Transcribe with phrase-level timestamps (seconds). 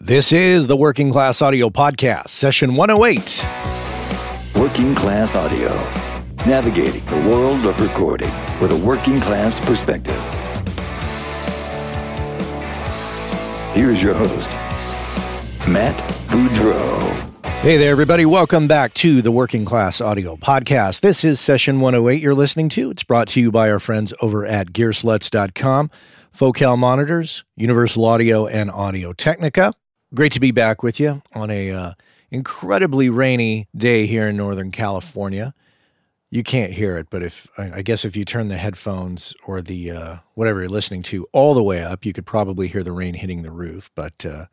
[0.00, 3.44] This is the Working Class Audio Podcast, session 108.
[4.54, 5.74] Working Class Audio,
[6.46, 8.30] navigating the world of recording
[8.60, 10.14] with a working class perspective.
[13.74, 14.52] Here's your host,
[15.68, 17.02] Matt Boudreau.
[17.60, 18.24] Hey there, everybody.
[18.24, 21.00] Welcome back to the Working Class Audio Podcast.
[21.00, 22.92] This is session 108 you're listening to.
[22.92, 25.90] It's brought to you by our friends over at gearslutz.com,
[26.30, 29.74] Focal Monitors, Universal Audio, and Audio Technica.
[30.14, 31.92] Great to be back with you on a uh,
[32.30, 35.52] incredibly rainy day here in Northern California.
[36.30, 39.90] You can't hear it, but if I guess if you turn the headphones or the
[39.90, 43.14] uh, whatever you're listening to all the way up, you could probably hear the rain
[43.14, 43.90] hitting the roof.
[43.94, 44.46] But uh,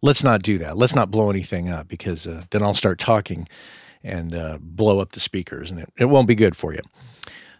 [0.00, 0.78] let's not do that.
[0.78, 3.48] Let's not blow anything up because uh, then I'll start talking
[4.02, 6.80] and uh, blow up the speakers, and it, it won't be good for you.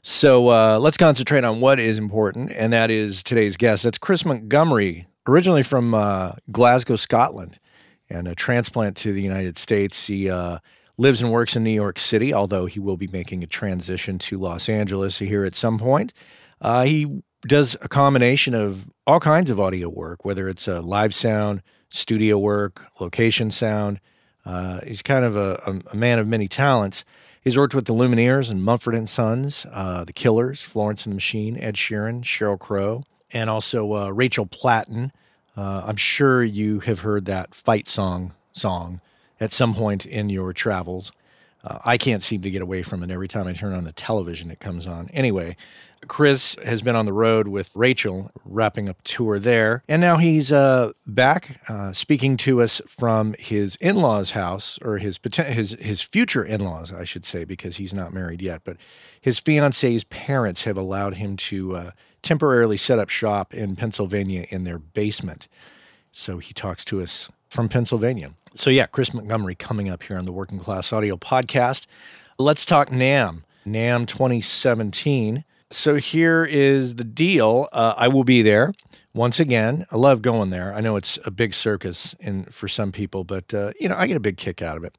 [0.02, 3.82] So uh, let's concentrate on what is important, and that is today's guest.
[3.82, 7.58] That's Chris Montgomery, originally from uh, Glasgow, Scotland,
[8.08, 10.06] and a transplant to the United States.
[10.06, 10.58] He uh,
[10.98, 14.38] lives and works in New York City, although he will be making a transition to
[14.38, 16.12] Los Angeles here at some point.
[16.60, 21.14] Uh, he does a combination of all kinds of audio work, whether it's a live
[21.14, 24.00] sound, studio work, location sound.
[24.44, 27.04] Uh, he's kind of a, a, man of many talents.
[27.42, 31.16] He's worked with the Lumineers and Mumford and Sons, uh, the Killers, Florence and the
[31.16, 35.12] Machine, Ed Sheeran, Sheryl Crow, and also uh, Rachel Platten.
[35.60, 39.02] Uh, I'm sure you have heard that fight song song
[39.38, 41.12] at some point in your travels.
[41.62, 43.10] Uh, I can't seem to get away from it.
[43.10, 45.10] Every time I turn on the television, it comes on.
[45.12, 45.58] Anyway,
[46.08, 50.50] Chris has been on the road with Rachel, wrapping up tour there, and now he's
[50.50, 56.44] uh, back uh, speaking to us from his in-laws' house, or his his his future
[56.44, 58.62] in-laws, I should say, because he's not married yet.
[58.64, 58.78] But
[59.20, 61.90] his fiance's parents have allowed him to uh,
[62.22, 65.48] temporarily set up shop in Pennsylvania in their basement.
[66.12, 68.34] So he talks to us from Pennsylvania.
[68.54, 71.86] So yeah, Chris Montgomery coming up here on the Working Class Audio Podcast.
[72.38, 73.42] Let's talk NAMM.
[73.66, 77.68] NAMM 2017 so here is the deal.
[77.72, 78.72] Uh, I will be there
[79.14, 79.86] once again.
[79.90, 80.74] I love going there.
[80.74, 84.06] I know it's a big circus in for some people, but uh, you know I
[84.06, 84.96] get a big kick out of it.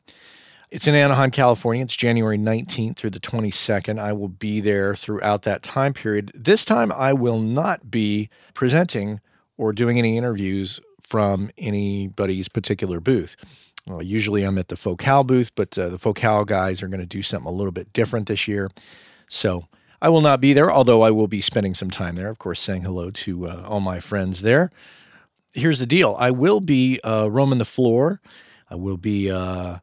[0.70, 1.84] It's in Anaheim, California.
[1.84, 4.00] It's January 19th through the 22nd.
[4.00, 6.32] I will be there throughout that time period.
[6.34, 9.20] This time, I will not be presenting
[9.58, 13.36] or doing any interviews from anybody's particular booth.
[13.86, 17.06] Well, usually I'm at the Focal booth, but uh, the Focal guys are going to
[17.06, 18.70] do something a little bit different this year.
[19.28, 19.66] So
[20.02, 22.60] I will not be there, although I will be spending some time there, of course,
[22.60, 24.72] saying hello to uh, all my friends there.
[25.54, 28.20] Here's the deal I will be uh, roaming the floor.
[28.70, 29.78] I will be uh,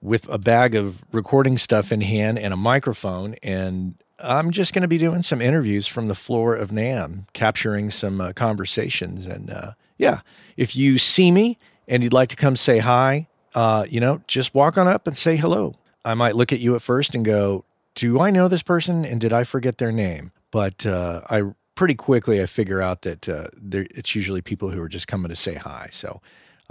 [0.00, 4.82] with a bag of recording stuff in hand and a microphone, and I'm just going
[4.82, 9.26] to be doing some interviews from the floor of NAMM, capturing some uh, conversations.
[9.26, 10.20] And uh, yeah,
[10.56, 14.54] if you see me and you'd like to come say hi, uh, you know, just
[14.54, 15.74] walk on up and say hello.
[16.04, 17.64] I might look at you at first and go,
[17.96, 20.30] do I know this person and did I forget their name?
[20.52, 21.42] But uh, I
[21.74, 25.36] pretty quickly I figure out that uh, it's usually people who are just coming to
[25.36, 25.88] say hi.
[25.90, 26.20] So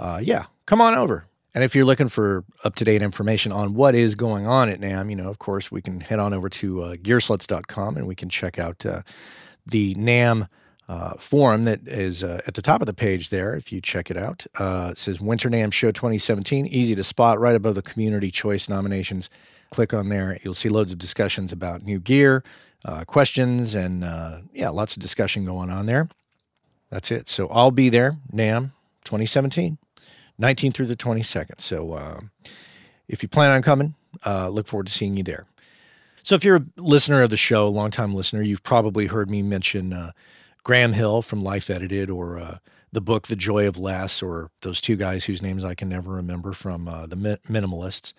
[0.00, 1.26] uh, yeah, come on over.
[1.54, 4.80] And if you're looking for up to date information on what is going on at
[4.80, 8.14] NAMM, you know, of course, we can head on over to uh, gearslutz.com and we
[8.14, 9.02] can check out uh,
[9.64, 10.48] the NAMM
[10.88, 13.54] uh, forum that is uh, at the top of the page there.
[13.54, 16.66] If you check it out, uh, it says Winter NAMM Show 2017.
[16.66, 19.30] Easy to spot right above the community choice nominations
[19.70, 20.38] click on there.
[20.42, 22.42] You'll see loads of discussions about new gear,
[22.84, 26.08] uh, questions, and uh, yeah, lots of discussion going on there.
[26.90, 27.28] That's it.
[27.28, 28.70] So I'll be there, NAMM
[29.04, 29.78] 2017,
[30.40, 31.60] 19th through the 22nd.
[31.60, 32.20] So uh,
[33.08, 33.94] if you plan on coming,
[34.24, 35.46] uh, look forward to seeing you there.
[36.22, 39.92] So if you're a listener of the show, longtime listener, you've probably heard me mention
[39.92, 40.12] uh,
[40.64, 42.58] Graham Hill from Life Edited or uh,
[42.92, 46.10] the book The Joy of Less or those two guys whose names I can never
[46.12, 48.12] remember from the Minimalists.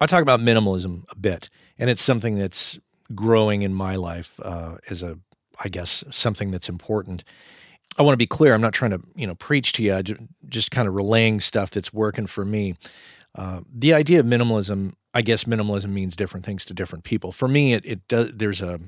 [0.00, 1.48] I talk about minimalism a bit,
[1.78, 2.78] and it's something that's
[3.14, 5.18] growing in my life uh, as a,
[5.62, 7.24] I guess, something that's important.
[7.98, 8.52] I want to be clear.
[8.52, 10.02] I'm not trying to, you know, preach to you.
[10.48, 12.74] Just kind of relaying stuff that's working for me.
[13.34, 17.32] Uh, the idea of minimalism, I guess, minimalism means different things to different people.
[17.32, 18.32] For me, it, it does.
[18.34, 18.80] There's a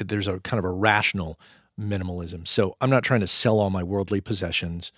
[0.00, 1.38] there's a kind of a rational
[1.78, 2.46] minimalism.
[2.46, 4.92] So I'm not trying to sell all my worldly possessions,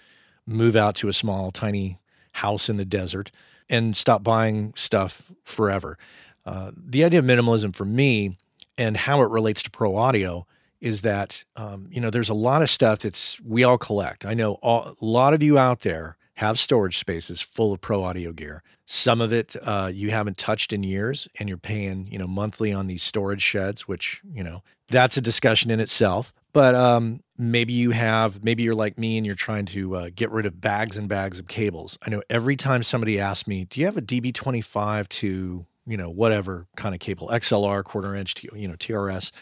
[0.46, 1.98] move out to a small, tiny
[2.32, 3.30] house in the desert
[3.68, 5.98] and stop buying stuff forever.
[6.44, 8.36] Uh, the idea of minimalism for me
[8.78, 10.46] and how it relates to pro audio
[10.80, 14.24] is that um, you know there's a lot of stuff that's we all collect.
[14.24, 18.04] I know all, a lot of you out there have storage spaces full of pro
[18.04, 18.62] audio gear.
[18.84, 22.72] Some of it uh, you haven't touched in years, and you're paying you know monthly
[22.72, 26.32] on these storage sheds, which you know that's a discussion in itself.
[26.56, 30.30] But um, maybe you have, maybe you're like me and you're trying to uh, get
[30.30, 31.98] rid of bags and bags of cables.
[32.00, 36.08] I know every time somebody asks me, "Do you have a DB25 to you know
[36.08, 39.32] whatever kind of cable, XLR, quarter inch, you know TRS?"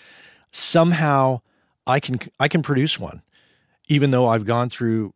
[0.50, 1.42] Somehow,
[1.86, 3.22] I can I can produce one,
[3.86, 5.12] even though I've gone through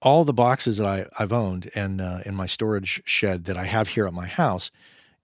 [0.00, 3.64] all the boxes that I, I've owned and uh, in my storage shed that I
[3.64, 4.70] have here at my house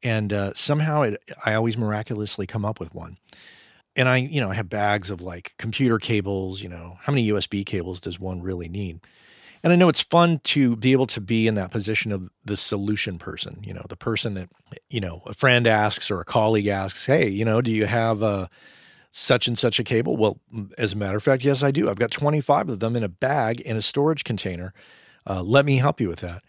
[0.02, 3.18] and uh, somehow it, I always miraculously come up with one.
[3.94, 6.62] And I, you know, I have bags of like computer cables.
[6.62, 9.00] You know, how many USB cables does one really need?
[9.62, 12.56] And I know it's fun to be able to be in that position of the
[12.56, 13.60] solution person.
[13.62, 14.48] You know, the person that
[14.90, 18.22] you know a friend asks or a colleague asks, "Hey, you know, do you have
[18.22, 18.48] a
[19.12, 20.40] such and such a cable?" Well,
[20.78, 21.88] as a matter of fact, yes, I do.
[21.88, 24.72] I've got 25 of them in a bag in a storage container.
[25.28, 26.42] Uh, let me help you with that.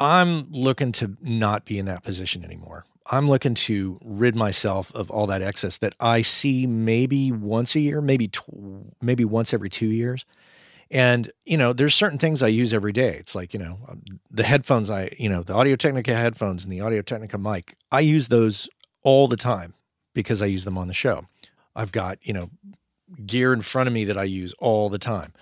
[0.00, 2.84] I'm looking to not be in that position anymore.
[3.06, 7.80] I'm looking to rid myself of all that excess that I see maybe once a
[7.80, 10.24] year, maybe tw- maybe once every 2 years.
[10.90, 13.16] And you know, there's certain things I use every day.
[13.16, 16.72] It's like, you know, um, the headphones I, you know, the Audio Technica headphones and
[16.72, 17.76] the Audio Technica mic.
[17.90, 18.68] I use those
[19.02, 19.74] all the time
[20.14, 21.26] because I use them on the show.
[21.74, 22.50] I've got, you know,
[23.26, 25.32] gear in front of me that I use all the time.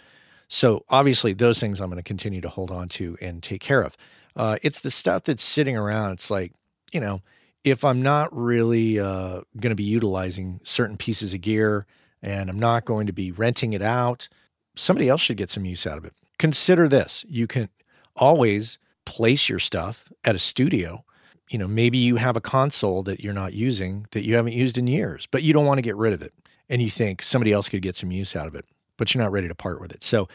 [0.49, 3.83] So obviously those things I'm going to continue to hold on to and take care
[3.83, 3.97] of.
[4.37, 6.13] Uh, it's the stuff that's sitting around.
[6.13, 6.53] It's like,
[6.93, 7.23] you know,
[7.65, 11.87] if I'm not really uh, going to be utilizing certain pieces of gear
[12.23, 14.29] and I'm not going to be renting it out,
[14.77, 16.15] somebody else should get some use out of it.
[16.39, 17.69] Consider this you can
[18.17, 21.05] always place your stuff at a studio.
[21.51, 24.79] You know, maybe you have a console that you're not using that you haven't used
[24.79, 26.33] in years, but you don't want to get rid of it.
[26.69, 28.65] And you think somebody else could get some use out of it,
[28.97, 30.05] but you're not ready to part with it.
[30.05, 30.29] So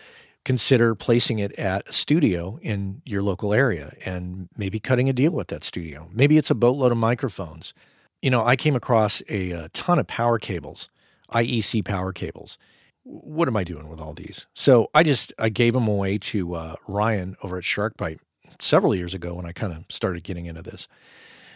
[0.45, 5.31] consider placing it at a studio in your local area and maybe cutting a deal
[5.31, 6.07] with that studio.
[6.13, 7.74] Maybe it's a boatload of microphones.
[8.21, 10.88] You know, I came across a, a ton of power cables,
[11.33, 12.57] IEC power cables.
[13.03, 14.45] What am I doing with all these?
[14.53, 18.19] So I just I gave them away to uh, Ryan over at SharkBite
[18.59, 20.88] several years ago when I kind of started getting into this.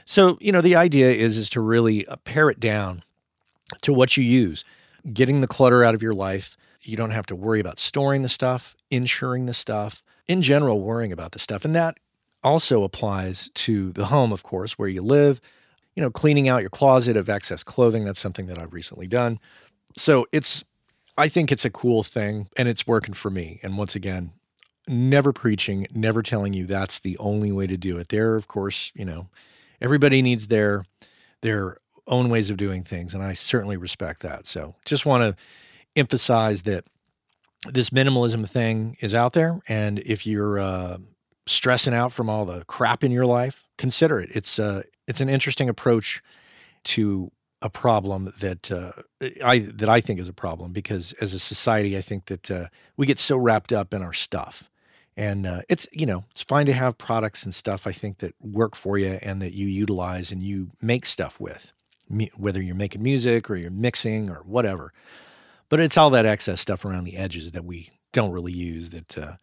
[0.05, 3.03] So you know, the idea is is to really uh, pare it down
[3.81, 4.65] to what you use,
[5.13, 6.57] getting the clutter out of your life
[6.89, 11.11] you don't have to worry about storing the stuff, insuring the stuff, in general, worrying
[11.11, 11.63] about the stuff.
[11.63, 11.97] And that
[12.43, 15.39] also applies to the home, of course, where you live,
[15.95, 18.05] you know, cleaning out your closet of excess clothing.
[18.05, 19.39] That's something that I've recently done.
[19.97, 20.63] So it's,
[21.17, 23.59] I think it's a cool thing and it's working for me.
[23.63, 24.31] And once again,
[24.87, 28.09] never preaching, never telling you that's the only way to do it.
[28.09, 29.27] There, of course, you know,
[29.81, 30.85] everybody needs their,
[31.41, 31.77] their
[32.07, 33.13] own ways of doing things.
[33.13, 34.47] And I certainly respect that.
[34.47, 35.41] So just want to
[35.95, 36.85] emphasize that
[37.67, 39.59] this minimalism thing is out there.
[39.67, 40.97] And if you're uh,
[41.45, 44.29] stressing out from all the crap in your life, consider it.
[44.33, 46.21] It's uh, it's an interesting approach
[46.83, 47.31] to
[47.61, 48.91] a problem that uh,
[49.43, 52.67] I that I think is a problem because as a society, I think that uh,
[52.95, 54.69] we get so wrapped up in our stuff,
[55.17, 58.35] and uh, it's you know it's fine to have products and stuff I think that
[58.39, 61.73] work for you and that you utilize and you make stuff with,
[62.37, 64.93] whether you're making music or you're mixing or whatever.
[65.69, 69.17] But it's all that excess stuff around the edges that we don't really use that
[69.17, 69.33] uh,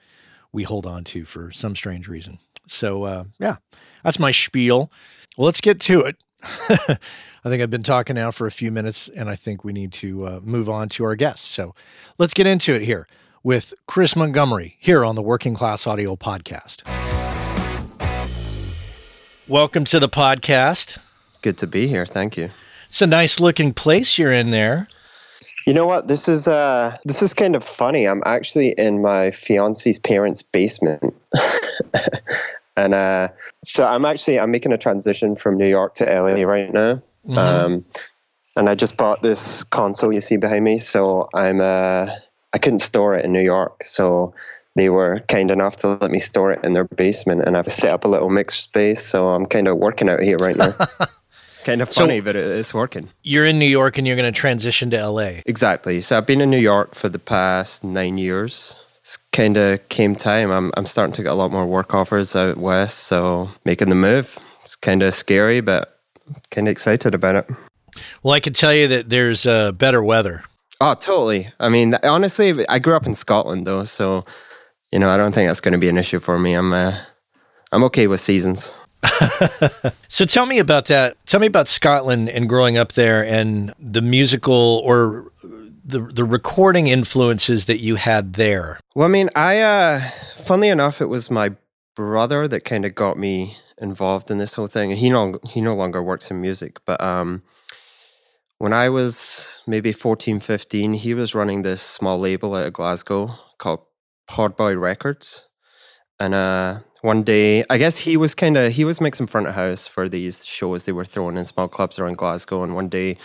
[0.52, 2.40] we hold on to for some strange reason.
[2.66, 3.56] So, uh, yeah,
[4.02, 4.90] that's my spiel.
[5.36, 6.16] Well, let's get to it.
[6.42, 9.92] I think I've been talking now for a few minutes, and I think we need
[9.94, 11.46] to uh, move on to our guests.
[11.46, 11.76] So
[12.18, 13.06] let's get into it here
[13.44, 16.82] with Chris Montgomery here on the Working Class Audio Podcast.
[19.46, 20.98] Welcome to the podcast.
[21.28, 22.04] It's good to be here.
[22.04, 22.50] Thank you.
[22.86, 24.88] It's a nice looking place you're in there.
[25.66, 26.06] You know what?
[26.06, 28.06] This is uh this is kind of funny.
[28.06, 31.12] I'm actually in my fiance's parents' basement.
[32.76, 33.28] and uh
[33.64, 37.02] so I'm actually I'm making a transition from New York to LA right now.
[37.26, 37.38] Mm-hmm.
[37.38, 37.84] Um
[38.56, 42.10] and I just bought this console you see behind me, so I'm uh
[42.52, 44.32] I couldn't store it in New York, so
[44.76, 47.90] they were kind enough to let me store it in their basement and I've set
[47.90, 50.76] up a little mix space, so I'm kind of working out here right now.
[51.66, 53.10] kind of funny, so but it's working.
[53.22, 55.40] You're in New York and you're going to transition to LA.
[55.44, 56.00] Exactly.
[56.00, 58.76] So I've been in New York for the past nine years.
[59.00, 60.50] It's kind of came time.
[60.50, 63.94] I'm I'm starting to get a lot more work offers out west, so making the
[63.94, 64.38] move.
[64.62, 66.00] It's kind of scary, but
[66.50, 67.50] kind of excited about it.
[68.22, 70.44] Well, I can tell you that there's uh, better weather.
[70.80, 71.52] Oh, totally.
[71.58, 74.24] I mean, honestly, I grew up in Scotland though, so
[74.92, 76.54] you know, I don't think that's going to be an issue for me.
[76.54, 76.98] I'm uh,
[77.72, 78.72] I'm okay with seasons.
[80.08, 81.16] so tell me about that.
[81.26, 85.32] Tell me about Scotland and growing up there and the musical or
[85.84, 88.80] the the recording influences that you had there.
[88.94, 91.54] Well, I mean, I uh funnily enough it was my
[91.94, 95.60] brother that kind of got me involved in this whole thing and he no he
[95.60, 97.42] no longer works in music, but um
[98.58, 103.38] when I was maybe 14, 15, he was running this small label out of Glasgow
[103.58, 103.80] called
[104.30, 105.44] Podboy Records.
[106.18, 109.54] And uh, one day, I guess he was kind of, he was mixing front of
[109.54, 112.64] house for these shows they were throwing in small clubs around Glasgow.
[112.64, 113.16] And one day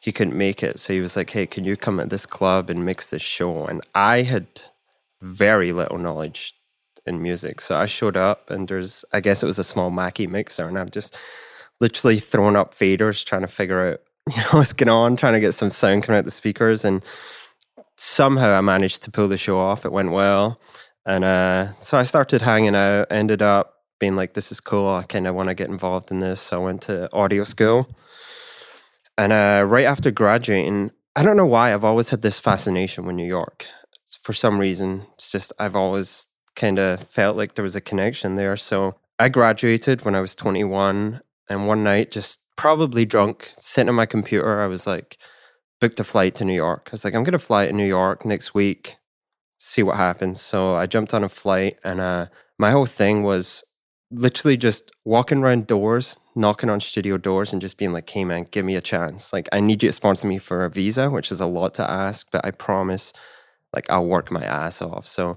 [0.00, 0.80] he couldn't make it.
[0.80, 3.66] So he was like, hey, can you come at this club and mix this show?
[3.66, 4.46] And I had
[5.20, 6.54] very little knowledge
[7.04, 7.60] in music.
[7.60, 10.66] So I showed up and there's, I guess it was a small Mackie mixer.
[10.66, 11.14] And I'm just
[11.80, 14.00] literally throwing up faders trying to figure out
[14.34, 17.02] you know what's going on, trying to get some sound coming out the speakers, and
[17.96, 19.86] somehow I managed to pull the show off.
[19.86, 20.60] It went well,
[21.08, 23.06] and uh, so I started hanging out.
[23.10, 24.88] Ended up being like, "This is cool.
[24.88, 27.88] I kind of want to get involved in this." So I went to audio school,
[29.16, 33.16] and uh, right after graduating, I don't know why I've always had this fascination with
[33.16, 33.64] New York.
[34.22, 38.36] For some reason, it's just I've always kind of felt like there was a connection
[38.36, 38.56] there.
[38.56, 43.94] So I graduated when I was 21, and one night just probably drunk, sitting on
[43.94, 44.60] my computer.
[44.60, 45.16] I was like,
[45.80, 46.88] booked a flight to New York.
[46.88, 48.96] I was like, I'm going to fly to New York next week,
[49.58, 50.40] see what happens.
[50.40, 52.26] So I jumped on a flight, and uh,
[52.58, 53.64] my whole thing was
[54.10, 58.46] literally just walking around doors, knocking on studio doors, and just being like, hey, man,
[58.50, 59.32] give me a chance.
[59.32, 61.90] Like, I need you to sponsor me for a visa, which is a lot to
[61.90, 63.12] ask, but I promise,
[63.74, 65.06] like, I'll work my ass off.
[65.06, 65.36] So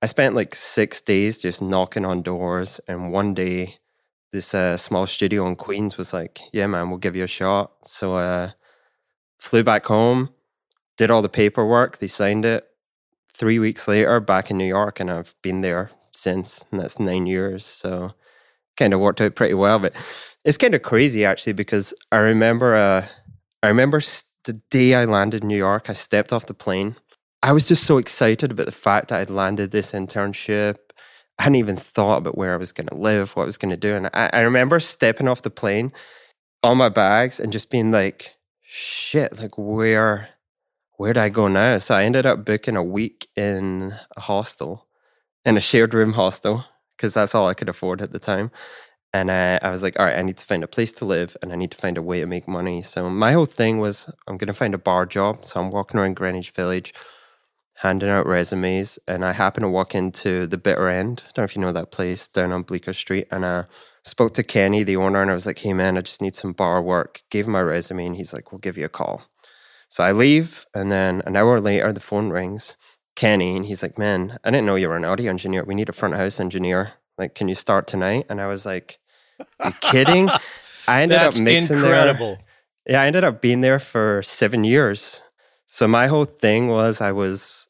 [0.00, 3.78] I spent like six days just knocking on doors, and one day,
[4.32, 7.72] this uh, small studio in Queens was like, yeah, man, we'll give you a shot.
[7.84, 8.50] So uh,
[9.38, 10.30] flew back home,
[10.96, 12.66] did all the paperwork, they signed it.
[13.38, 17.26] Three weeks later, back in New York, and I've been there since, and that's nine
[17.26, 17.64] years.
[17.64, 18.12] So
[18.76, 19.78] kind of worked out pretty well.
[19.78, 19.94] But
[20.44, 23.06] it's kind of crazy actually because I remember, uh,
[23.62, 24.00] I remember
[24.44, 26.96] the day I landed in New York, I stepped off the plane.
[27.42, 30.76] I was just so excited about the fact that I'd landed this internship
[31.38, 33.70] I hadn't even thought about where I was going to live, what I was going
[33.70, 33.94] to do.
[33.94, 35.92] And I, I remember stepping off the plane,
[36.62, 40.30] all my bags, and just being like, shit, like where,
[40.96, 41.78] where do I go now?
[41.78, 44.86] So I ended up booking a week in a hostel,
[45.44, 46.64] in a shared room hostel,
[46.96, 48.50] because that's all I could afford at the time.
[49.12, 51.36] And I, I was like, all right, I need to find a place to live
[51.40, 52.82] and I need to find a way to make money.
[52.82, 55.46] So my whole thing was, I'm going to find a bar job.
[55.46, 56.92] So I'm walking around Greenwich Village
[57.76, 61.22] handing out resumes, and I happened to walk into the Bitter End.
[61.24, 63.64] I don't know if you know that place down on Bleecker Street, and I
[64.02, 66.52] spoke to Kenny, the owner, and I was like, "Hey man, I just need some
[66.52, 69.22] bar work." Gave him my resume, and he's like, "We'll give you a call."
[69.96, 72.76] So I leave, and then an hour later, the phone rings.
[73.14, 75.64] Kenny, and he's like, "Man, I didn't know you were an audio engineer.
[75.64, 76.92] We need a front house engineer.
[77.16, 78.98] Like, can you start tonight?" And I was like,
[79.64, 80.28] "You kidding?"
[80.86, 82.36] I ended up mixing incredible.
[82.84, 82.92] there.
[82.92, 85.22] Yeah, I ended up being there for seven years.
[85.64, 87.66] So my whole thing was I was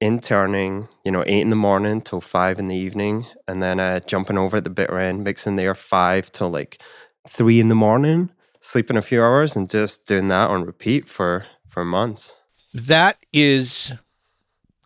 [0.00, 4.00] interning, you know, eight in the morning till five in the evening, and then uh,
[4.00, 6.82] jumping over at the bitter end, mixing there five till like
[7.28, 11.44] three in the morning, sleeping a few hours, and just doing that on repeat for
[11.68, 12.36] for months.
[12.72, 13.92] That is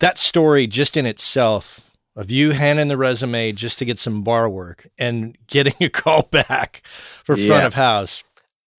[0.01, 4.49] that story just in itself of you handing the resume just to get some bar
[4.49, 6.83] work and getting a call back
[7.25, 7.67] for front Yeah.
[7.67, 8.25] of house.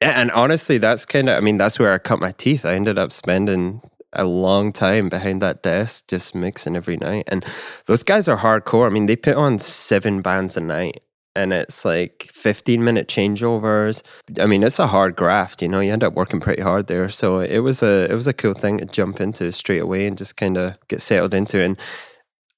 [0.01, 2.65] Yeah, and honestly, that's kind of, I mean, that's where I cut my teeth.
[2.65, 3.81] I ended up spending
[4.13, 7.23] a long time behind that desk just mixing every night.
[7.27, 7.43] And
[7.87, 8.85] those guys are hardcore.
[8.85, 11.01] I mean, they put on seven bands a night
[11.37, 14.01] and it's like 15 minute changeovers.
[14.39, 17.07] I mean, it's a hard graft, you know, you end up working pretty hard there.
[17.09, 20.17] So it was a, it was a cool thing to jump into straight away and
[20.17, 21.61] just kind of get settled into.
[21.61, 21.77] And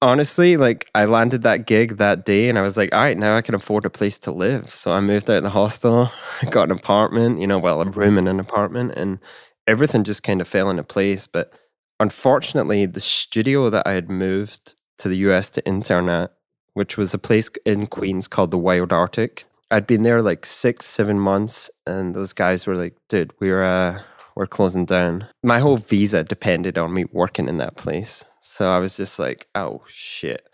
[0.02, 3.36] honestly, like I landed that gig that day and I was like, all right, now
[3.36, 4.74] I can afford a place to live.
[4.74, 6.12] So I moved out of the hostel,
[6.50, 9.20] got an apartment, you know, well, a room in an apartment and
[9.68, 11.28] everything just kind of fell into place.
[11.28, 11.52] But
[12.00, 16.32] unfortunately, the studio that I had moved to the US to intern at,
[16.80, 20.86] which was a place in Queens called the Wild Arctic, I'd been there like six,
[20.86, 24.02] seven months, and those guys were like, dude, we're uh
[24.34, 25.28] we're closing down.
[25.44, 28.24] My whole visa depended on me working in that place.
[28.40, 30.48] So I was just like, oh shit.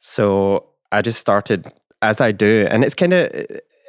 [0.00, 3.30] So I just started as I do, and it's kind of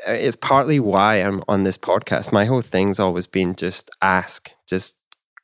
[0.08, 2.32] it's partly why I'm on this podcast.
[2.32, 4.96] My whole thing's always been just ask, just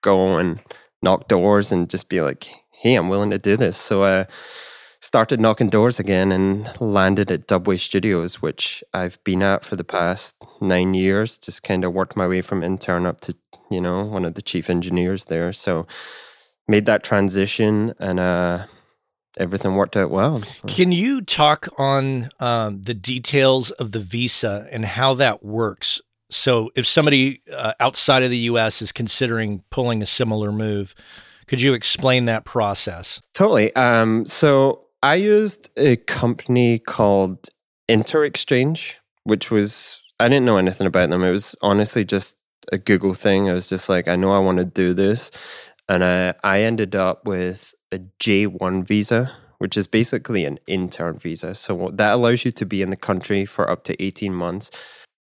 [0.01, 0.61] go and
[1.01, 3.75] knock doors, and just be like, hey, I'm willing to do this.
[3.75, 4.27] So I
[5.01, 9.83] started knocking doors again and landed at Dubway Studios, which I've been at for the
[9.83, 11.37] past nine years.
[11.37, 13.35] Just kind of worked my way from intern up to
[13.69, 15.51] you know one of the chief engineers there.
[15.51, 15.85] So
[16.67, 18.65] made that transition and uh
[19.37, 20.43] everything worked out well.
[20.67, 26.01] Can you talk on um, the details of the visa and how that works?
[26.29, 28.81] So, if somebody uh, outside of the U.S.
[28.81, 30.95] is considering pulling a similar move,
[31.47, 33.19] could you explain that process?
[33.33, 33.75] Totally.
[33.75, 37.49] Um, so I used a company called
[37.89, 38.93] InterExchange,
[39.23, 41.23] which was I didn't know anything about them.
[41.23, 42.37] It was honestly just
[42.71, 43.49] a Google thing.
[43.49, 45.31] I was just like, I know I want to do this.
[45.89, 51.55] And I, I ended up with a J1 visa, which is basically an intern visa.
[51.55, 54.69] So that allows you to be in the country for up to 18 months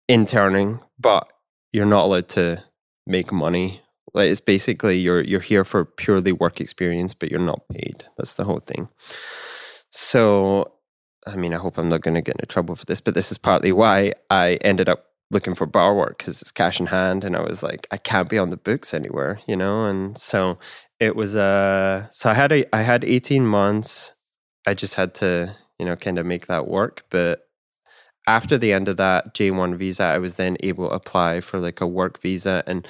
[0.09, 1.27] interning, but
[1.71, 2.63] you're not allowed to
[3.07, 3.81] make money.
[4.13, 8.05] Like it's basically you're you're here for purely work experience, but you're not paid.
[8.17, 8.89] That's the whole thing.
[9.89, 10.73] So
[11.27, 13.31] I mean, I hope I'm not going to get into trouble for this, but this
[13.31, 17.23] is partly why I ended up looking for bar work because it's cash in hand,
[17.23, 19.85] and I was like, I can't be on the books anywhere, you know.
[19.85, 20.57] And so
[20.99, 21.35] it was.
[21.35, 24.13] Uh, so I had a, I had 18 months.
[24.65, 27.05] I just had to, you know, kind of make that work.
[27.09, 27.47] But
[28.27, 31.81] after the end of that J1 visa, I was then able to apply for like
[31.81, 32.87] a work visa, and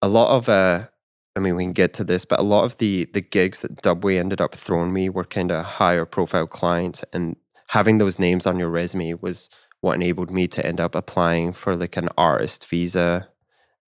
[0.00, 0.88] a lot of uh,
[1.36, 3.82] I mean, we can get to this, but a lot of the the gigs that
[3.82, 7.36] Dubway ended up throwing me were kind of higher profile clients, and
[7.68, 9.50] having those names on your resume was
[9.84, 13.28] what enabled me to end up applying for like an artist visa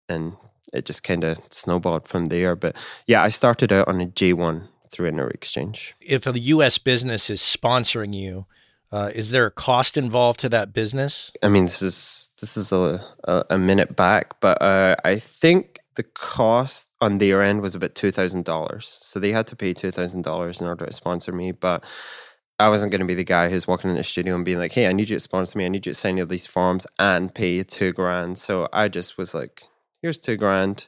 [0.09, 0.33] and
[0.73, 2.57] it just kind of snowballed from there.
[2.57, 7.41] But yeah i started out on a j1 through InterExchange if a us business is
[7.41, 8.47] sponsoring you
[8.93, 11.33] uh, is there a cost involved to that business?
[11.43, 15.79] I mean this is this is a, a, a minute back but uh, i think
[15.97, 20.67] the cost on their end was about $2000 so they had to pay $2000 in
[20.67, 21.85] order to sponsor me but
[22.59, 24.73] I wasn't going to be the guy who's walking in the studio and being like,
[24.73, 25.65] "Hey, I need you to sponsor me.
[25.65, 29.19] I need you to sign all these forms and pay two grand." So I just
[29.19, 29.65] was like,
[30.03, 30.87] "Here's two grand."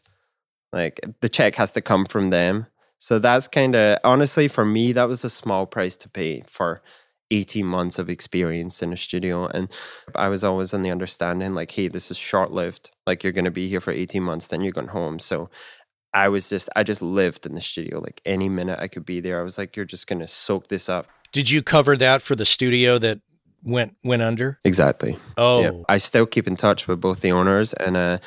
[0.72, 2.66] Like the check has to come from them.
[2.98, 6.82] So that's kind of honestly for me that was a small price to pay for
[7.30, 9.68] 18 months of experience in a studio and
[10.14, 13.46] I was always on the understanding like hey this is short lived like you're going
[13.46, 15.50] to be here for 18 months then you're going home so
[16.14, 19.20] I was just I just lived in the studio like any minute I could be
[19.20, 22.22] there I was like you're just going to soak this up did you cover that
[22.22, 23.20] for the studio that
[23.66, 24.58] went went under?
[24.64, 25.18] Exactly.
[25.36, 25.70] Oh, yeah.
[25.88, 28.18] I still keep in touch with both the owners, and uh,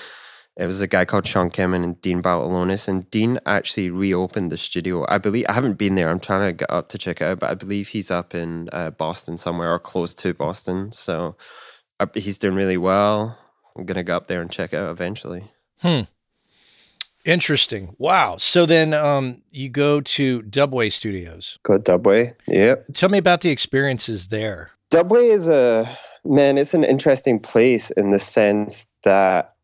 [0.60, 4.58] it was a guy called Sean Kemen and Dean Bartolonis, and Dean actually reopened the
[4.58, 5.06] studio.
[5.08, 6.10] I believe I haven't been there.
[6.10, 8.68] I'm trying to get up to check it out, but I believe he's up in
[8.74, 10.92] uh, Boston somewhere or close to Boston.
[10.92, 11.38] So
[12.02, 13.38] uh, he's doing really well.
[13.78, 15.50] I'm gonna go up there and check it out eventually.
[15.78, 16.02] Hmm.
[17.24, 17.96] Interesting.
[17.98, 18.36] Wow.
[18.38, 21.58] So then um, you go to Dubway Studios.
[21.64, 22.36] Go to Dubway.
[22.48, 22.88] Yep.
[22.96, 24.72] Tell me about the experiences there.
[24.92, 29.56] Dubway is a man, it's an interesting place in the sense that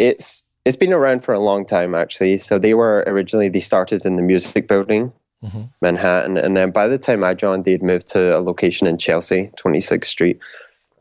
[0.00, 2.38] it's it's been around for a long time actually.
[2.38, 5.12] So they were originally they started in the music building,
[5.44, 5.62] mm-hmm.
[5.80, 9.50] Manhattan, and then by the time I joined, they'd moved to a location in Chelsea,
[9.58, 10.42] 26th Street.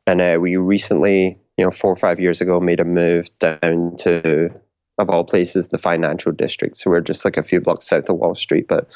[0.06, 3.96] And uh, we recently, you know, four or five years ago, made a move down
[3.98, 4.50] to
[4.98, 6.76] of all places, the financial district.
[6.76, 8.68] So we're just like a few blocks south of Wall Street.
[8.68, 8.94] But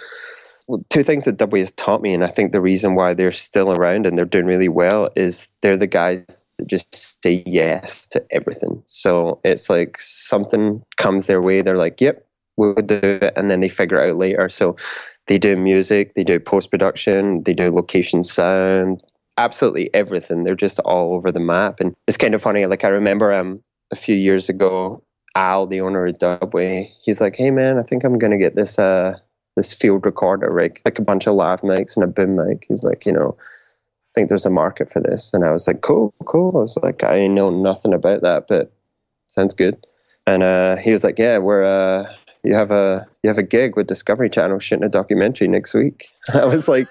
[0.89, 3.72] two things that Dubway has taught me, and I think the reason why they're still
[3.72, 8.82] around and they're doing really well is they're the guys just say yes to everything.
[8.86, 12.26] So it's like something comes their way, they're like, yep,
[12.58, 13.34] we'll do it.
[13.36, 14.50] And then they figure it out later.
[14.50, 14.76] So
[15.28, 19.02] they do music, they do post production, they do location sound,
[19.38, 20.44] absolutely everything.
[20.44, 21.80] They're just all over the map.
[21.80, 22.66] And it's kind of funny.
[22.66, 23.62] Like I remember um,
[23.92, 25.02] a few years ago,
[25.36, 28.78] Al, the owner of Dubway, he's like, "Hey man, I think I'm gonna get this
[28.78, 29.13] uh
[29.56, 32.84] this field recorder rig, like a bunch of lav mics and a boom mic." He's
[32.84, 33.38] like, "You know,
[34.13, 37.04] think there's a market for this," and I was like, "Cool, cool." I was like,
[37.04, 38.71] "I know nothing about that, but
[39.28, 39.86] sounds good."
[40.28, 42.12] And uh, he was like, "Yeah, we're uh,
[42.43, 46.08] you have a you have a gig with Discovery Channel shooting a documentary next week."
[46.34, 46.88] I was like.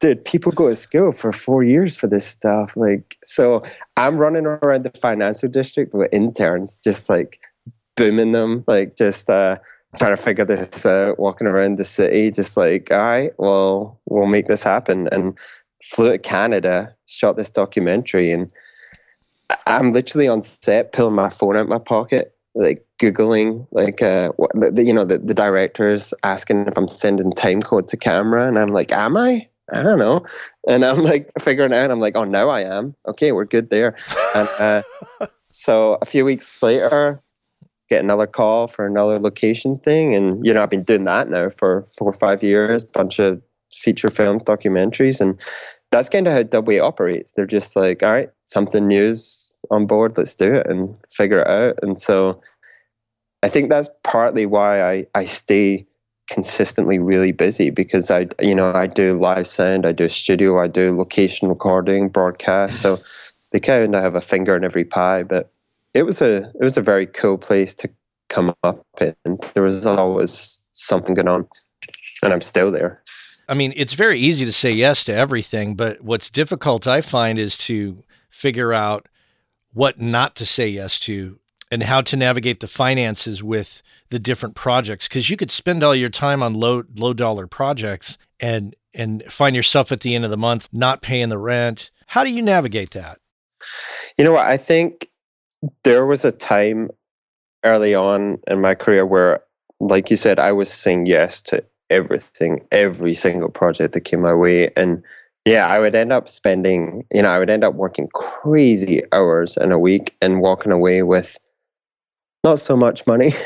[0.00, 2.76] Dude, people go to school for four years for this stuff.
[2.76, 3.62] Like, so
[3.96, 7.40] I'm running around the financial district with interns, just like
[7.96, 9.56] booming them, like just uh,
[9.96, 14.26] trying to figure this out, walking around the city, just like, all right, well, we'll
[14.26, 15.08] make this happen.
[15.12, 15.38] And
[15.90, 18.52] flew to Canada, shot this documentary, and
[19.66, 24.50] I'm literally on set, pulling my phone out my pocket, like googling, like uh, what,
[24.54, 28.58] the, you know, the, the directors asking if I'm sending time code to camera, and
[28.58, 29.48] I'm like, am I?
[29.72, 30.24] I don't know.
[30.68, 32.94] And I'm like figuring out, I'm like, oh, now I am.
[33.08, 33.96] Okay, we're good there.
[34.34, 34.82] And uh,
[35.46, 37.22] so a few weeks later,
[37.88, 40.14] get another call for another location thing.
[40.14, 43.40] And, you know, I've been doing that now for four or five years, bunch of
[43.72, 45.20] feature films, documentaries.
[45.20, 45.40] And
[45.94, 47.32] that's kind of how Dubway operates.
[47.32, 51.46] They're just like, all right, something new's on board, let's do it and figure it
[51.46, 51.78] out.
[51.82, 52.40] And so
[53.44, 55.86] I think that's partly why I, I stay
[56.28, 60.66] consistently really busy because I, you know, I do live sound, I do studio, I
[60.66, 62.80] do location recording, broadcast.
[62.80, 63.00] So
[63.52, 65.22] they kind of have a finger in every pie.
[65.22, 65.52] But
[65.92, 67.90] it was a it was a very cool place to
[68.28, 69.38] come up in.
[69.54, 71.46] There was always something going on,
[72.22, 73.00] and I'm still there.
[73.48, 77.38] I mean, it's very easy to say yes to everything, but what's difficult I find
[77.38, 79.08] is to figure out
[79.72, 81.38] what not to say yes to.
[81.70, 85.94] and how to navigate the finances with the different projects because you could spend all
[85.94, 90.30] your time on low low dollar projects and and find yourself at the end of
[90.30, 91.90] the month not paying the rent.
[92.06, 93.18] How do you navigate that?
[94.16, 94.46] You know what?
[94.46, 95.08] I think
[95.82, 96.90] there was a time
[97.64, 99.42] early on in my career where,
[99.80, 104.34] like you said, I was saying yes to everything, every single project that came my
[104.34, 104.70] way.
[104.76, 105.02] And
[105.44, 109.56] yeah, I would end up spending, you know, I would end up working crazy hours
[109.56, 111.38] in a week and walking away with
[112.42, 113.32] not so much money.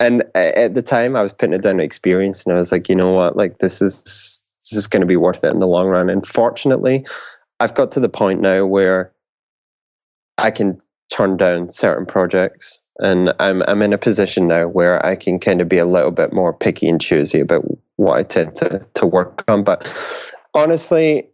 [0.00, 2.88] And at the time, I was putting it down to experience, and I was like,
[2.88, 5.66] you know what, like this is this is going to be worth it in the
[5.66, 6.08] long run.
[6.08, 7.04] And fortunately,
[7.60, 9.12] I've got to the point now where
[10.36, 10.78] I can
[11.12, 15.60] turn down certain projects, and I'm I'm in a position now where I can kind
[15.60, 17.64] of be a little bit more picky and choosy about
[17.96, 19.64] what I tend to to work on.
[19.64, 19.86] But
[20.54, 21.28] honestly,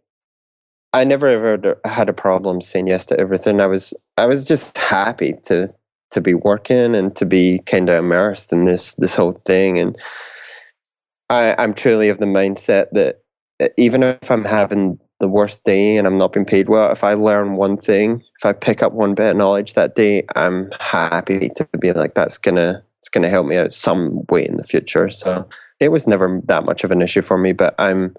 [0.93, 3.59] I never ever had a problem saying yes to everything.
[3.59, 5.73] I was I was just happy to
[6.11, 9.79] to be working and to be kind of immersed in this this whole thing.
[9.79, 9.97] And
[11.29, 13.21] I, I'm truly of the mindset that
[13.77, 17.13] even if I'm having the worst day and I'm not being paid well, if I
[17.13, 21.49] learn one thing, if I pick up one bit of knowledge that day, I'm happy
[21.49, 25.09] to be like that's gonna it's gonna help me out some way in the future.
[25.09, 25.47] So
[25.79, 28.15] it was never that much of an issue for me, but I'm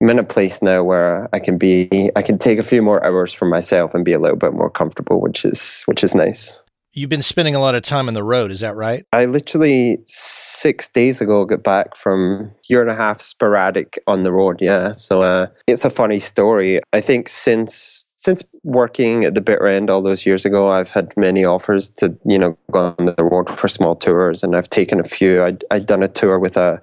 [0.00, 3.04] I'm in a place now where I can be I can take a few more
[3.04, 6.60] hours for myself and be a little bit more comfortable, which is which is nice.
[6.94, 9.06] You've been spending a lot of time on the road, is that right?
[9.14, 14.32] I literally six days ago got back from year and a half sporadic on the
[14.32, 14.58] road.
[14.60, 16.80] Yeah, so uh, it's a funny story.
[16.92, 21.16] I think since since working at the bitter end all those years ago, I've had
[21.16, 25.00] many offers to you know go on the road for small tours, and I've taken
[25.00, 25.42] a few.
[25.42, 26.80] I'd, I'd done a tour with a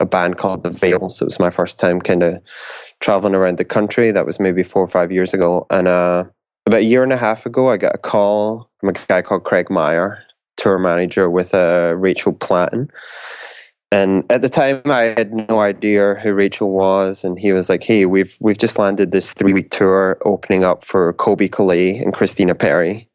[0.00, 2.42] a band called The Veil, so it was my first time kind of
[3.00, 4.10] traveling around the country.
[4.10, 6.24] That was maybe four or five years ago, and uh,
[6.66, 9.44] about a year and a half ago, I got a call from a guy called
[9.44, 10.22] Craig Meyer,
[10.56, 12.90] tour manager with uh, Rachel Platten.
[13.92, 17.82] And at the time, I had no idea who Rachel was, and he was like,
[17.82, 22.14] "Hey, we've we've just landed this three week tour opening up for Colbie Caillat and
[22.14, 23.08] Christina Perri,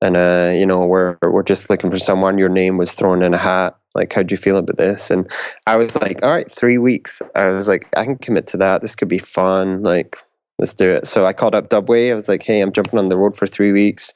[0.00, 2.38] and uh, you know we're we're just looking for someone.
[2.38, 3.76] Your name was thrown in a hat.
[3.96, 5.28] Like, how do you feel about this?" And
[5.66, 8.82] I was like, "All right, three weeks." I was like, "I can commit to that.
[8.82, 9.82] This could be fun.
[9.82, 10.16] Like,
[10.60, 12.12] let's do it." So I called up Dubway.
[12.12, 14.14] I was like, "Hey, I'm jumping on the road for three weeks."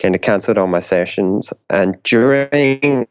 [0.00, 1.52] kind of cancelled all my sessions.
[1.70, 3.06] And during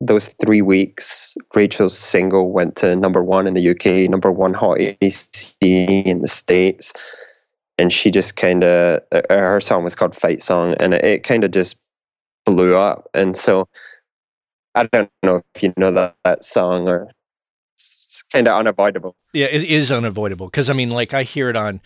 [0.00, 4.78] those three weeks, Rachel's single went to number one in the UK, number one hot
[4.80, 6.92] AC in the States.
[7.78, 11.44] And she just kind of, her song was called Fight Song, and it, it kind
[11.44, 11.76] of just
[12.44, 13.08] blew up.
[13.14, 13.68] And so
[14.74, 17.10] I don't know if you know that, that song or
[17.82, 19.16] it's kind of unavoidable.
[19.32, 21.80] Yeah, it is unavoidable because I mean, like I hear it on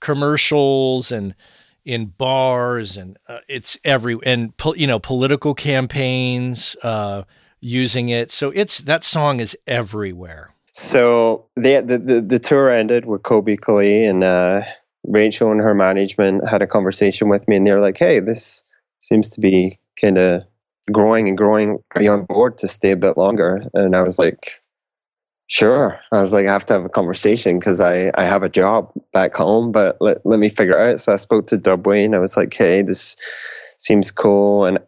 [0.00, 1.34] commercials and
[1.84, 7.22] in bars and uh, it's every and po- you know political campaigns uh,
[7.60, 8.30] using it.
[8.30, 10.54] So it's that song is everywhere.
[10.72, 14.62] So the the the, the tour ended with Colbie Caillat and uh,
[15.04, 18.64] Rachel and her management had a conversation with me, and they're like, "Hey, this
[18.98, 20.44] seems to be kind of
[20.92, 21.78] growing and growing.
[21.94, 24.59] Are you on board to stay a bit longer?" And I was like,
[25.50, 25.98] Sure.
[26.12, 28.88] I was like, I have to have a conversation because I, I have a job
[29.12, 31.00] back home, but let, let me figure it out.
[31.00, 33.16] So I spoke to Dubway and I was like, hey, this
[33.76, 34.64] seems cool.
[34.64, 34.78] And,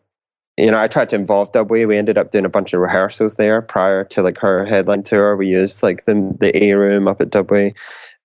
[0.56, 1.88] you know, I tried to involve Dubway.
[1.88, 5.36] We ended up doing a bunch of rehearsals there prior to like her headline tour.
[5.36, 7.76] We used like the, the A room up at Dubway.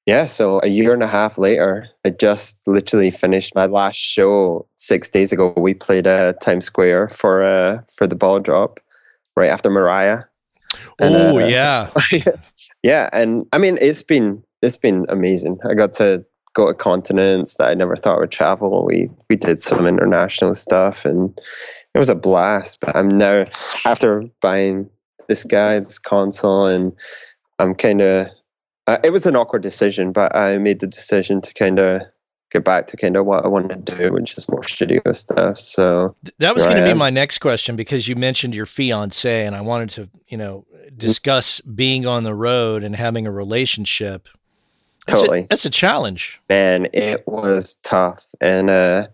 [0.06, 0.26] Yeah.
[0.26, 5.10] So a year and a half later, I just literally finished my last show six
[5.10, 5.56] days ago.
[5.58, 8.80] We played at uh, Times Square for, uh, for the ball drop
[9.36, 10.26] right after Mariah
[10.99, 11.89] oh uh, yeah,
[12.84, 15.60] yeah, and I mean it's been it's been amazing.
[15.69, 18.86] I got to go to continents that I never thought would travel.
[18.86, 21.38] We we did some international stuff, and
[21.93, 22.80] it was a blast.
[22.82, 23.45] But I'm now
[23.86, 24.89] after buying
[25.27, 26.97] this guy, this console, and
[27.60, 28.27] I'm kind of.
[28.88, 32.01] Uh, it was an awkward decision, but I made the decision to kind of
[32.51, 35.60] get back to kind of what I wanted to do, which is more studio stuff.
[35.60, 39.55] So that was going to be my next question because you mentioned your fiance, and
[39.55, 44.27] I wanted to, you know, discuss being on the road and having a relationship.
[45.07, 46.39] That's totally, a, that's a challenge.
[46.49, 49.07] Man, it was tough, and uh,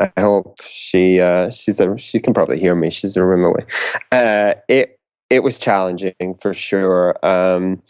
[0.00, 2.90] I hope she uh, she's a she can probably hear me.
[2.90, 3.64] She's a room away.
[4.12, 4.98] Uh, it
[5.30, 7.16] it was challenging for sure.
[7.24, 7.82] Um,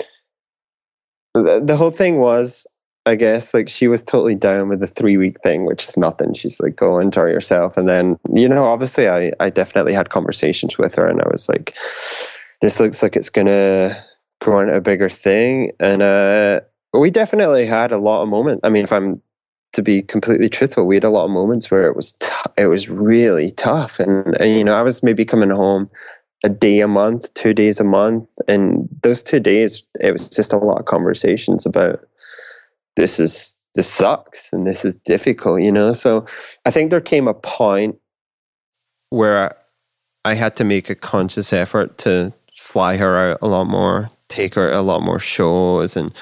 [1.34, 2.66] the, the whole thing was
[3.06, 6.34] I guess like she was totally down with the three week thing, which is nothing.
[6.34, 7.76] She's like, go enjoy yourself.
[7.76, 11.48] And then, you know, obviously I, I definitely had conversations with her and I was
[11.48, 11.74] like,
[12.60, 13.96] this looks like it's gonna
[14.40, 15.72] grow into a bigger thing.
[15.80, 16.60] And uh
[16.92, 18.60] we definitely had a lot of moments.
[18.64, 19.20] I mean, if I'm
[19.76, 22.66] to be completely truthful, we had a lot of moments where it was t- it
[22.66, 25.88] was really tough, and, and you know I was maybe coming home
[26.44, 30.52] a day a month, two days a month, and those two days it was just
[30.52, 32.00] a lot of conversations about
[32.96, 35.92] this is this sucks and this is difficult, you know.
[35.92, 36.24] So
[36.64, 37.96] I think there came a point
[39.10, 39.54] where
[40.24, 44.54] I had to make a conscious effort to fly her out a lot more, take
[44.54, 46.12] her a lot more shows and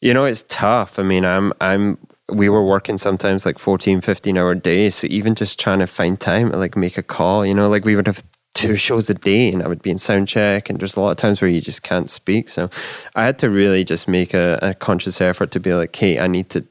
[0.00, 0.98] you know it's tough.
[0.98, 1.98] I mean, I'm I'm
[2.30, 6.18] we were working sometimes like 14 15 hour days so even just trying to find
[6.18, 8.22] time to like make a call you know like we would have
[8.54, 11.10] two shows a day and I would be in sound check and there's a lot
[11.10, 12.48] of times where you just can't speak.
[12.48, 12.70] So
[13.14, 16.26] I had to really just make a, a conscious effort to be like, hey, I
[16.26, 16.64] need to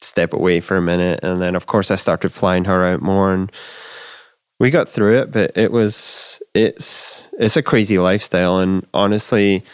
[0.00, 1.20] step away for a minute.
[1.22, 3.50] And then of course I started flying her out more and
[4.58, 9.64] we got through it, but it was it's it's a crazy lifestyle and honestly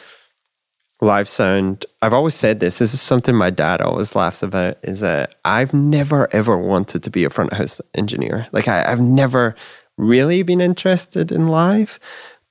[1.01, 5.01] live sound I've always said this, this is something my dad always laughs about, is
[5.01, 8.49] that I've never ever wanted to be a front house engineer.
[8.53, 9.55] Like I, I've never
[9.97, 11.99] really been interested in live,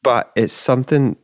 [0.04, 1.18] but it's something.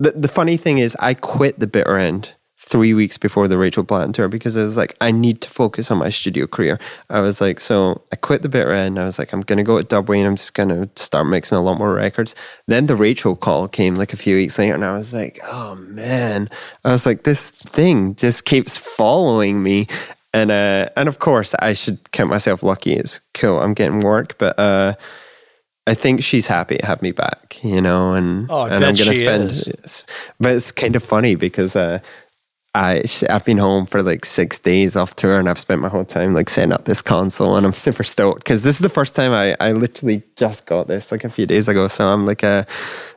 [0.00, 3.84] The, the funny thing is, I quit the bitter end three weeks before the Rachel
[3.84, 6.78] Platten tour because I was like, I need to focus on my studio career.
[7.10, 8.98] I was like, so I quit the bitter end.
[8.98, 11.26] I was like, I'm going to go to Dubway and I'm just going to start
[11.26, 12.34] mixing a lot more records.
[12.66, 15.74] Then the Rachel call came like a few weeks later and I was like, oh
[15.74, 16.48] man.
[16.84, 19.86] I was like, this thing just keeps following me.
[20.32, 22.94] And, uh, and of course, I should count myself lucky.
[22.94, 23.60] It's cool.
[23.60, 24.94] I'm getting work, but, uh,
[25.86, 29.14] I think she's happy to have me back, you know, and oh, and I'm gonna
[29.14, 29.50] spend.
[29.50, 30.04] Is.
[30.40, 31.98] But it's kind of funny because uh,
[32.74, 36.06] I I've been home for like six days off tour, and I've spent my whole
[36.06, 39.14] time like setting up this console, and I'm super stoked because this is the first
[39.14, 41.86] time I I literally just got this like a few days ago.
[41.88, 42.66] So I'm like a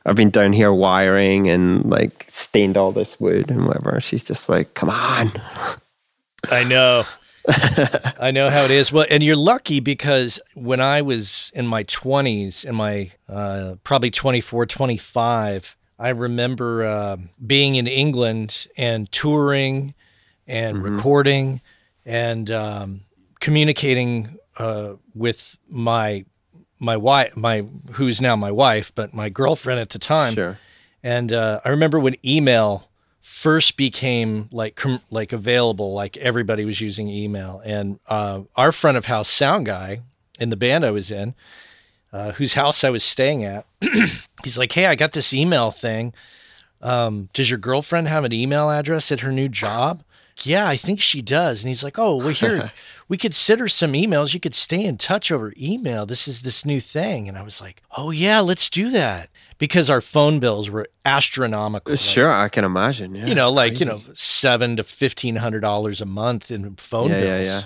[0.06, 4.00] I've been down here wiring and like stained all this wood and whatever.
[4.02, 5.32] She's just like, come on.
[6.52, 7.06] I know.
[8.20, 8.92] I know how it is.
[8.92, 14.12] Well, and you're lucky because when I was in my 20s, in my uh, probably
[14.12, 19.94] 24, 25, I remember uh, being in England and touring
[20.46, 20.96] and mm-hmm.
[20.96, 21.62] recording
[22.06, 23.02] and um,
[23.40, 26.26] communicating uh, with my
[26.80, 30.36] my wife, my who's now my wife, but my girlfriend at the time.
[30.36, 30.60] Sure.
[31.02, 32.87] And uh, I remember when email
[33.28, 38.98] first became like com- like available like everybody was using email and uh, our front
[38.98, 40.00] of house sound guy
[40.40, 41.36] in the band i was in
[42.14, 43.66] uh, whose house i was staying at
[44.44, 46.14] he's like hey i got this email thing
[46.82, 50.04] um, does your girlfriend have an email address at her new job
[50.44, 51.64] yeah, I think she does.
[51.64, 52.72] And he's like, oh, well, here,
[53.08, 54.34] we could send her some emails.
[54.34, 56.06] You could stay in touch over email.
[56.06, 57.28] This is this new thing.
[57.28, 59.30] And I was like, oh, yeah, let's do that.
[59.58, 61.96] Because our phone bills were astronomical.
[61.96, 63.16] Sure, like, I can imagine.
[63.16, 63.86] Yeah, you know, like, crazy.
[63.86, 67.26] you know, seven to fifteen hundred dollars a month in phone yeah, bills.
[67.26, 67.64] Yeah, yeah.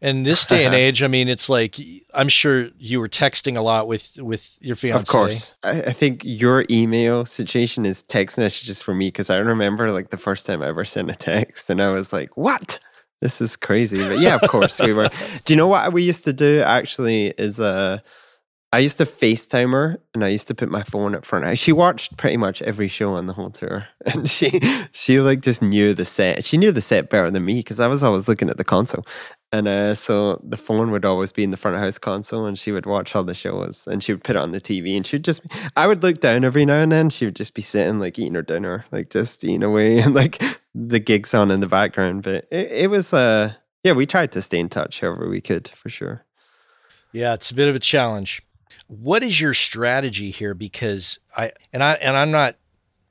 [0.00, 1.76] And this day and age, I mean, it's like
[2.12, 5.02] I'm sure you were texting a lot with with your fiance.
[5.02, 9.36] Of course, I, I think your email situation is text messages for me because I
[9.36, 12.78] remember like the first time I ever sent a text, and I was like, "What?
[13.20, 15.08] This is crazy." But yeah, of course we were.
[15.44, 16.60] do you know what we used to do?
[16.60, 18.00] Actually, is uh,
[18.76, 21.58] I used to FaceTime her and I used to put my phone up front.
[21.58, 23.88] She watched pretty much every show on the whole tour.
[24.04, 24.60] And she
[24.92, 26.44] she like just knew the set.
[26.44, 29.06] She knew the set better than me because I was always looking at the console.
[29.50, 32.58] And uh, so the phone would always be in the front of house console, and
[32.58, 35.06] she would watch all the shows, and she would put it on the TV, and
[35.06, 35.40] she'd just.
[35.74, 37.08] I would look down every now and then.
[37.08, 40.42] She would just be sitting, like eating her dinner, like just eating away, and like
[40.74, 42.24] the gigs on in the background.
[42.24, 45.68] But it, it was, uh, yeah, we tried to stay in touch however we could,
[45.68, 46.26] for sure.
[47.12, 48.42] Yeah, it's a bit of a challenge.
[48.88, 50.54] What is your strategy here?
[50.54, 52.56] Because I and I and I'm not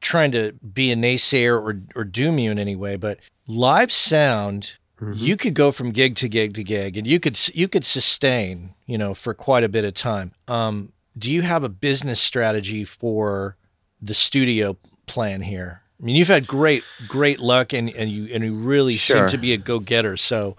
[0.02, 4.74] trying to be a naysayer or or doom you in any way, but live sound
[5.02, 5.20] Mm-hmm.
[5.24, 8.74] You could go from gig to gig to gig, and you could you could sustain,
[8.86, 10.32] you know, for quite a bit of time.
[10.48, 13.58] Um, do you have a business strategy for
[14.02, 15.82] the studio plan here?
[16.00, 19.18] I mean, you've had great great luck, and and you and you really sure.
[19.18, 20.16] seem to be a go getter.
[20.16, 20.56] So,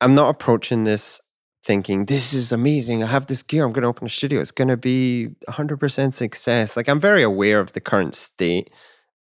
[0.00, 1.20] I'm not approaching this
[1.64, 3.02] thinking this is amazing.
[3.02, 3.64] I have this gear.
[3.64, 4.40] I'm going to open a studio.
[4.40, 6.76] It's going to be 100% success.
[6.76, 8.70] Like I'm very aware of the current state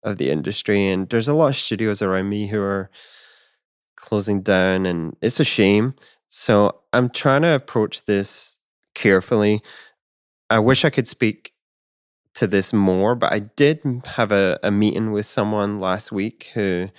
[0.04, 2.90] of the industry, and there's a lot of studios around me who are
[3.96, 5.96] closing down, and it's a shame.
[6.28, 8.58] So I'm trying to approach this
[8.94, 9.62] carefully.
[10.50, 11.54] I wish I could speak
[12.36, 16.90] to this more, but I did have a, a meeting with someone last week who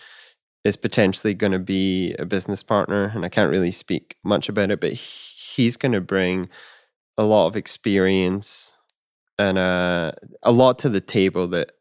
[0.64, 4.70] is potentially going to be a business partner, and I can't really speak much about
[4.70, 4.94] it, but
[5.55, 6.49] he's going to bring
[7.17, 8.77] a lot of experience
[9.38, 10.12] and uh,
[10.43, 11.73] a lot to the table that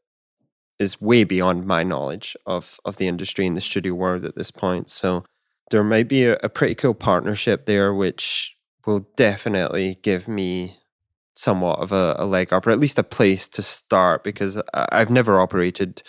[0.79, 4.51] is way beyond my knowledge of of the industry and the studio world at this
[4.51, 4.89] point.
[4.89, 5.23] So
[5.71, 8.55] there might be a, a pretty cool partnership there, which
[8.85, 10.77] will definitely give me
[11.35, 15.09] somewhat of a, a, leg up, or at least a place to start, because I've
[15.09, 16.03] never operated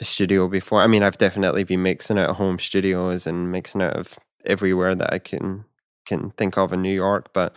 [0.00, 0.82] a studio before.
[0.82, 4.94] I mean, I've definitely been mixing out of home studios and mixing out of everywhere
[4.94, 5.64] that I can
[6.10, 7.56] can think of in New York, but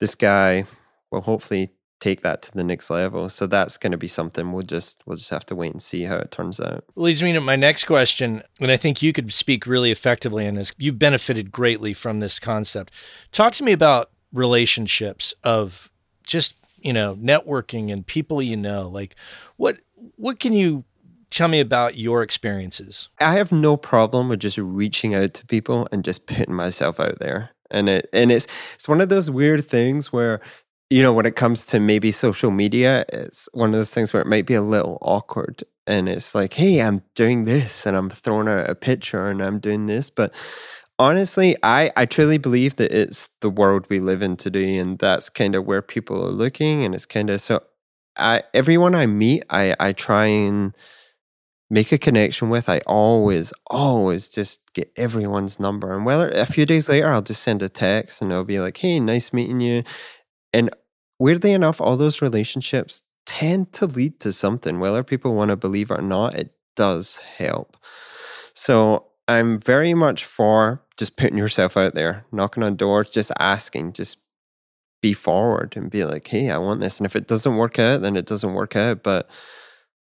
[0.00, 0.64] this guy
[1.10, 3.28] will hopefully take that to the next level.
[3.28, 6.04] So that's going to be something we'll just we'll just have to wait and see
[6.04, 6.84] how it turns out.
[6.94, 10.54] Leads me to my next question, and I think you could speak really effectively in
[10.54, 10.72] this.
[10.78, 12.92] You've benefited greatly from this concept.
[13.32, 15.90] Talk to me about relationships of
[16.24, 18.88] just you know networking and people you know.
[18.88, 19.14] Like
[19.56, 19.78] what
[20.16, 20.84] what can you
[21.30, 23.08] tell me about your experiences?
[23.20, 27.18] I have no problem with just reaching out to people and just putting myself out
[27.18, 30.40] there and it and it's it's one of those weird things where
[30.90, 34.22] you know, when it comes to maybe social media, it's one of those things where
[34.22, 35.64] it might be a little awkward.
[35.86, 39.58] And it's like, hey, I'm doing this and I'm throwing out a picture and I'm
[39.58, 40.10] doing this.
[40.10, 40.32] But
[40.98, 44.76] honestly, I, I truly believe that it's the world we live in today.
[44.76, 46.84] And that's kind of where people are looking.
[46.84, 47.62] And it's kind of so
[48.16, 50.72] I everyone I meet, I, I try and
[51.68, 52.68] make a connection with.
[52.68, 55.94] I always, always just get everyone's number.
[55.94, 58.76] And whether a few days later, I'll just send a text and it'll be like,
[58.76, 59.82] hey, nice meeting you
[60.52, 60.70] and
[61.18, 65.90] weirdly enough, all those relationships tend to lead to something, whether people want to believe
[65.90, 67.76] it or not, it does help.
[68.54, 73.92] So I'm very much for just putting yourself out there, knocking on doors, just asking,
[73.92, 74.16] just
[75.02, 76.98] be forward and be like, hey, I want this.
[76.98, 79.02] And if it doesn't work out, then it doesn't work out.
[79.02, 79.28] But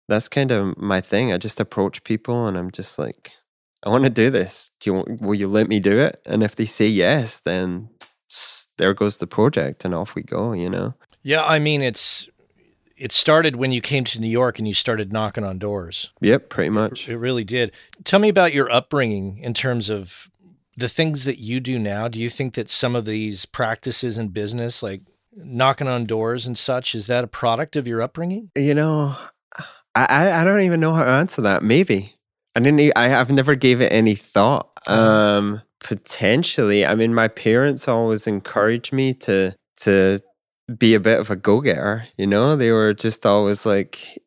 [0.09, 1.33] that's kind of my thing.
[1.33, 3.33] I just approach people and I'm just like,
[3.85, 4.71] I want to do this.
[4.81, 6.21] Do you will you let me do it?
[6.27, 7.89] And if they say yes, then
[8.79, 10.95] there goes the project and off we go, you know?
[11.23, 12.29] Yeah, I mean, it's
[12.97, 16.11] it started when you came to New York and you started knocking on doors.
[16.21, 17.09] Yep, pretty much.
[17.09, 17.73] It, it really did.
[18.05, 20.31] Tell me about your upbringing in terms of
[20.77, 22.09] the things that you do now.
[22.09, 25.03] Do you think that some of these practices in business, like
[25.37, 28.51] knocking on doors and such, is that a product of your upbringing?
[28.57, 29.17] You know,
[30.05, 31.63] I I don't even know how to answer that.
[31.63, 32.15] Maybe
[32.55, 32.93] I didn't.
[32.97, 34.71] I have never gave it any thought.
[34.87, 36.87] Um, Potentially.
[36.87, 40.21] I mean, my parents always encouraged me to to
[40.79, 42.07] be a bit of a go getter.
[42.17, 44.19] You know, they were just always like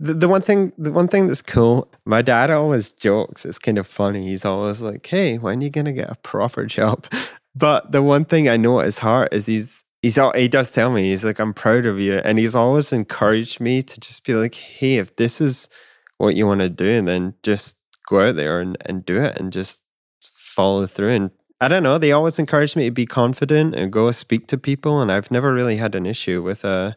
[0.00, 0.72] the, the one thing.
[0.78, 1.90] The one thing that's cool.
[2.06, 3.44] My dad always jokes.
[3.44, 4.26] It's kind of funny.
[4.26, 7.06] He's always like, "Hey, when are you gonna get a proper job?"
[7.54, 10.70] But the one thing I know at his heart is he's he's all, he does
[10.70, 14.22] tell me he's like, "I'm proud of you," and he's always encouraged me to just
[14.24, 15.70] be like, "Hey, if this is
[16.18, 19.50] what you want to do, then just go out there and, and do it, and
[19.50, 19.82] just
[20.20, 21.10] follow through.
[21.10, 24.58] And I don't know, they always encourage me to be confident and go speak to
[24.58, 25.00] people.
[25.00, 26.92] And I've never really had an issue with uh,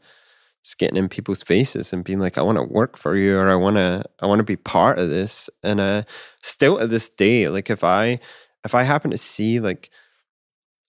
[0.66, 3.50] just getting in people's faces and being like, I want to work for you or
[3.50, 5.50] I want to, I want to be part of this.
[5.64, 6.04] And uh,
[6.44, 8.20] still to this day, like if I,
[8.66, 9.90] if I happen to see like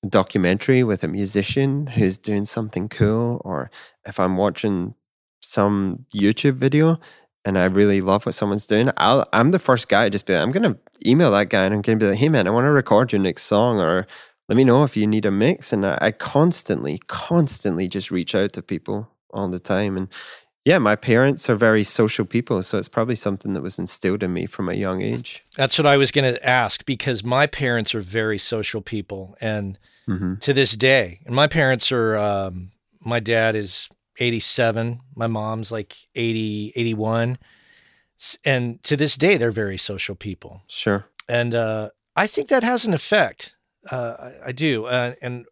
[0.07, 3.71] documentary with a musician who's doing something cool, or
[4.07, 4.95] if I'm watching
[5.41, 6.99] some YouTube video
[7.45, 10.35] and I really love what someone's doing, I'll, I'm the first guy to just be
[10.35, 12.47] like, I'm going to email that guy and I'm going to be like, hey man,
[12.47, 14.07] I want to record your next song or
[14.49, 15.73] let me know if you need a mix.
[15.73, 19.97] And I, I constantly, constantly just reach out to people all the time.
[19.97, 20.09] And
[20.69, 22.63] yeah, my parents are very social people.
[22.63, 25.43] So it's probably something that was instilled in me from a young age.
[25.57, 29.35] That's what I was going to ask because my parents are very social people.
[29.41, 30.35] And mm-hmm.
[30.41, 35.97] to this day, and my parents are, um, my dad is 87, my mom's like
[36.15, 37.39] 80, 81
[38.45, 42.85] and to this day they're very social people sure and uh, i think that has
[42.85, 43.55] an effect
[43.93, 45.47] uh, I, I, do uh, and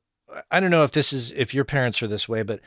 [0.50, 2.58] i don't know if this is if your parents are this way but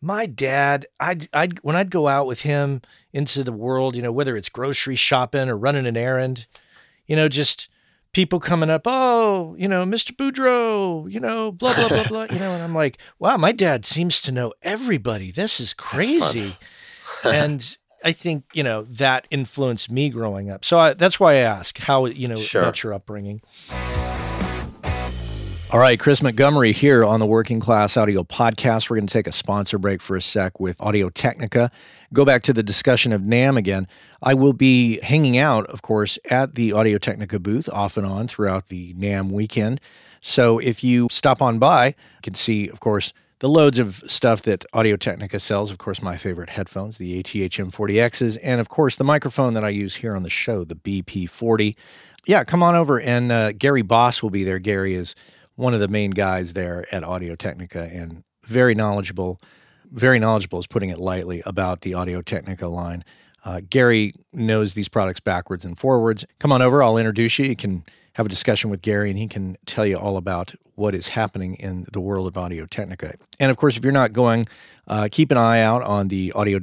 [0.00, 2.82] my dad i'd, I'd when i'd go out with him
[3.12, 6.46] into the world you know whether it's grocery shopping or running an errand
[7.06, 7.68] you know just
[8.12, 12.38] people coming up oh you know mr boudreau you know blah blah blah blah you
[12.38, 16.56] know and i'm like wow my dad seems to know everybody this is crazy
[17.24, 20.64] and I think you know that influenced me growing up.
[20.64, 22.62] So I, that's why I ask how you know sure.
[22.62, 23.42] about your upbringing.
[25.72, 28.90] All right, Chris Montgomery here on the Working Class Audio Podcast.
[28.90, 31.70] We're going to take a sponsor break for a sec with Audio Technica.
[32.12, 33.86] Go back to the discussion of NAMM again.
[34.20, 38.26] I will be hanging out, of course, at the Audio Technica booth off and on
[38.26, 39.80] throughout the NAMM weekend.
[40.20, 44.42] So if you stop on by, you can see, of course, the loads of stuff
[44.42, 45.70] that Audio Technica sells.
[45.70, 49.68] Of course, my favorite headphones, the ATH M40Xs, and of course, the microphone that I
[49.68, 51.76] use here on the show, the BP40.
[52.26, 54.58] Yeah, come on over, and uh, Gary Boss will be there.
[54.58, 55.14] Gary is
[55.56, 59.40] one of the main guys there at Audio Technica and very knowledgeable.
[59.90, 63.04] Very knowledgeable is putting it lightly about the Audio Technica line.
[63.44, 66.24] Uh, Gary knows these products backwards and forwards.
[66.38, 67.46] Come on over, I'll introduce you.
[67.46, 67.84] You can
[68.14, 71.54] have a discussion with Gary, and he can tell you all about what is happening
[71.54, 73.14] in the world of Audio Technica.
[73.38, 74.46] And of course, if you're not going,
[74.88, 76.58] uh, keep an eye out on the audio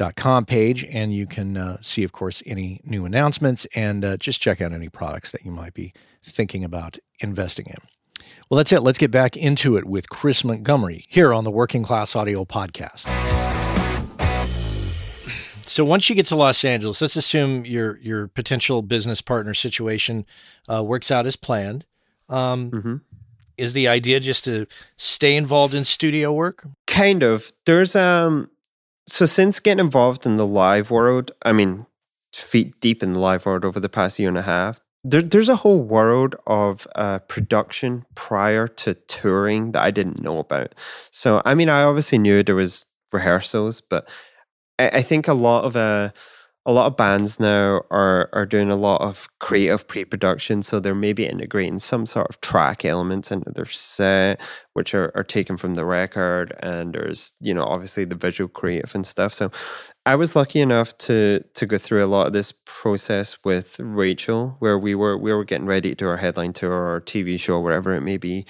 [0.00, 4.40] technica.com page, and you can uh, see, of course, any new announcements and uh, just
[4.40, 5.92] check out any products that you might be
[6.22, 7.76] thinking about investing in.
[8.48, 8.80] Well, that's it.
[8.80, 13.06] Let's get back into it with Chris Montgomery here on the Working Class Audio Podcast.
[15.64, 20.26] So once you get to Los Angeles, let's assume your your potential business partner situation
[20.68, 21.84] uh, works out as planned.
[22.28, 22.96] Um, mm-hmm.
[23.56, 26.66] Is the idea just to stay involved in studio work?
[26.86, 27.52] Kind of.
[27.66, 28.50] There's um.
[29.10, 31.86] So since getting involved in the live world, I mean,
[32.32, 35.48] feet deep in the live world over the past year and a half, there, there's
[35.48, 40.76] a whole world of uh, production prior to touring that I didn't know about.
[41.10, 44.08] So, I mean, I obviously knew there was rehearsals, but
[44.78, 46.10] I, I think a lot of uh,
[46.66, 50.94] a lot of bands now are are doing a lot of creative pre-production so they're
[50.94, 54.40] maybe integrating some sort of track elements into their set
[54.74, 58.94] which are, are taken from the record and there's you know obviously the visual creative
[58.94, 59.32] and stuff.
[59.32, 59.50] So
[60.06, 64.56] i was lucky enough to to go through a lot of this process with rachel
[64.58, 67.60] where we were we were getting ready to do our headline tour or tv show
[67.60, 68.46] wherever it may be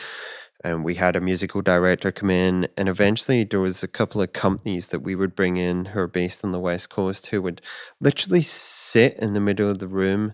[0.63, 4.33] and we had a musical director come in and eventually there was a couple of
[4.33, 7.61] companies that we would bring in who are based on the west coast who would
[8.01, 10.33] literally sit in the middle of the room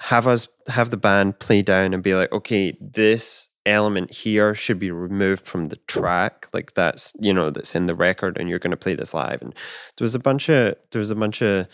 [0.00, 4.78] have us have the band play down and be like okay this element here should
[4.78, 6.48] be removed from the track.
[6.52, 9.40] Like that's you know that's in the record and you're going to play this live.
[9.42, 9.54] And
[9.96, 11.66] there was a bunch of there was a bunch of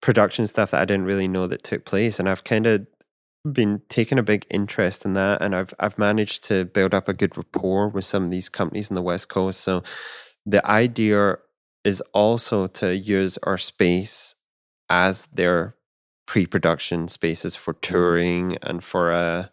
[0.00, 2.86] production stuff that I didn't really know that took place and I've kind of
[3.50, 7.14] been taking a big interest in that and I've I've managed to build up a
[7.14, 9.60] good rapport with some of these companies in the West Coast.
[9.60, 9.82] So
[10.44, 11.38] the idea
[11.84, 14.34] is also to use our space
[14.90, 15.76] as their
[16.26, 19.46] pre-production spaces for touring and for uh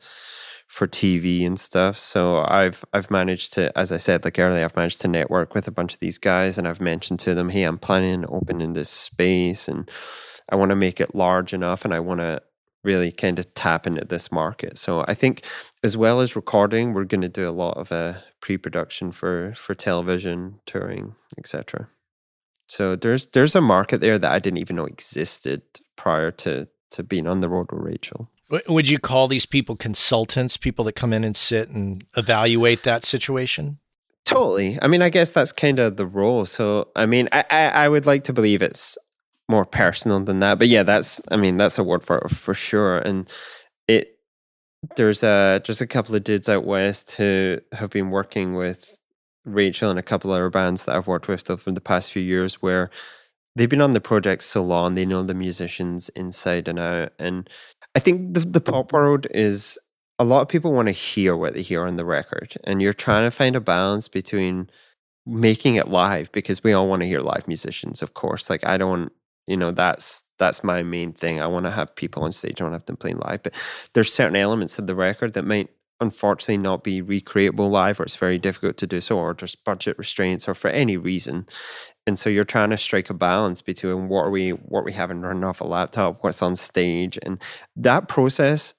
[0.67, 1.97] for TV and stuff.
[1.97, 5.67] So I've I've managed to, as I said like earlier, I've managed to network with
[5.67, 8.73] a bunch of these guys, and I've mentioned to them, hey, I'm planning on opening
[8.73, 9.89] this space, and
[10.49, 12.41] I want to make it large enough, and I want to
[12.87, 14.77] really kind of tap into this market.
[14.77, 15.45] So I think
[15.83, 19.75] as well as recording, we're going to do a lot of uh, pre-production for for
[19.75, 21.89] television, touring, etc.
[22.67, 25.61] So there's there's a market there that I didn't even know existed
[25.95, 28.29] prior to to being on the road with Rachel.
[28.69, 33.03] Would you call these people consultants, people that come in and sit and evaluate that
[33.03, 33.79] situation?
[34.23, 34.77] Totally.
[34.81, 36.45] I mean, I guess that's kind of the role.
[36.45, 38.97] So, I mean, I, I, I would like to believe it's
[39.49, 40.59] more personal than that.
[40.59, 42.99] But yeah, that's I mean that's a word for for sure.
[42.99, 43.31] And
[43.87, 44.19] it
[44.95, 48.97] there's a there's a couple of dudes out west who have been working with
[49.45, 52.21] Rachel and a couple of other bands that I've worked with over the past few
[52.21, 52.89] years where
[53.55, 57.13] they've been on the project so long, they know the musicians inside and out.
[57.19, 57.49] And
[57.95, 59.77] I think the the pop world is
[60.19, 62.57] a lot of people want to hear what they hear on the record.
[62.63, 64.69] And you're trying to find a balance between
[65.25, 68.49] making it live because we all want to hear live musicians, of course.
[68.49, 69.11] Like I don't
[69.47, 72.63] you know that's that's my main thing i want to have people on stage i
[72.63, 73.53] want to have them playing live but
[73.93, 75.69] there's certain elements of the record that might
[75.99, 79.97] unfortunately not be recreatable live or it's very difficult to do so or there's budget
[79.97, 81.45] restraints or for any reason
[82.05, 84.93] and so you're trying to strike a balance between what are we what are we
[84.93, 87.41] having running off a laptop what's on stage and
[87.75, 88.75] that process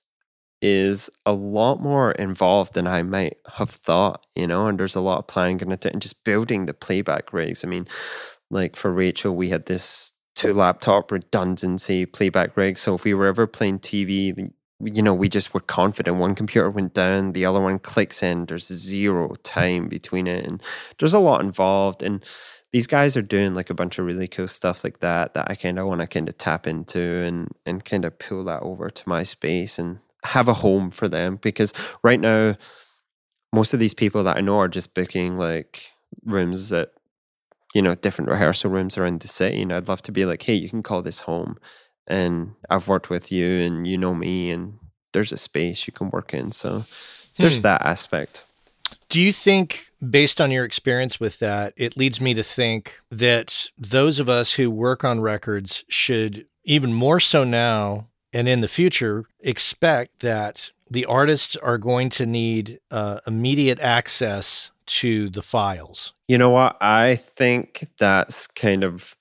[0.61, 5.01] is a lot more involved than I might have thought, you know, and there's a
[5.01, 7.65] lot of planning and just building the playback rigs.
[7.65, 7.87] I mean,
[8.51, 12.79] like for Rachel, we had this two laptop redundancy playback rig.
[12.79, 16.71] So if we were ever playing TV, you know, we just were confident one computer
[16.71, 20.45] went down, the other one clicks in, there's zero time between it.
[20.45, 20.63] And
[20.99, 22.05] there's a lot involved.
[22.05, 22.25] And
[22.73, 25.57] these guys are doing like a bunch of really cool stuff like that that I
[25.57, 28.91] kind of want to kind of tap into and and kind of pull that over
[28.91, 31.73] to my space and have a home for them because
[32.03, 32.57] right now
[33.53, 35.93] most of these people that I know are just booking like
[36.25, 36.93] rooms at
[37.75, 39.63] you know, different rehearsal rooms around the city.
[39.63, 41.59] And I'd love to be like, hey, you can call this home.
[42.07, 44.79] And I've worked with you and you know me and
[45.13, 46.53] there's a space you can work in.
[46.53, 46.85] So
[47.39, 47.63] there's hmm.
[47.63, 48.45] that aspect.
[49.11, 53.69] Do you think, based on your experience with that, it leads me to think that
[53.77, 58.69] those of us who work on records should, even more so now and in the
[58.69, 66.13] future, expect that the artists are going to need uh, immediate access to the files.
[66.27, 66.77] You know what?
[66.81, 69.15] I think that's kind of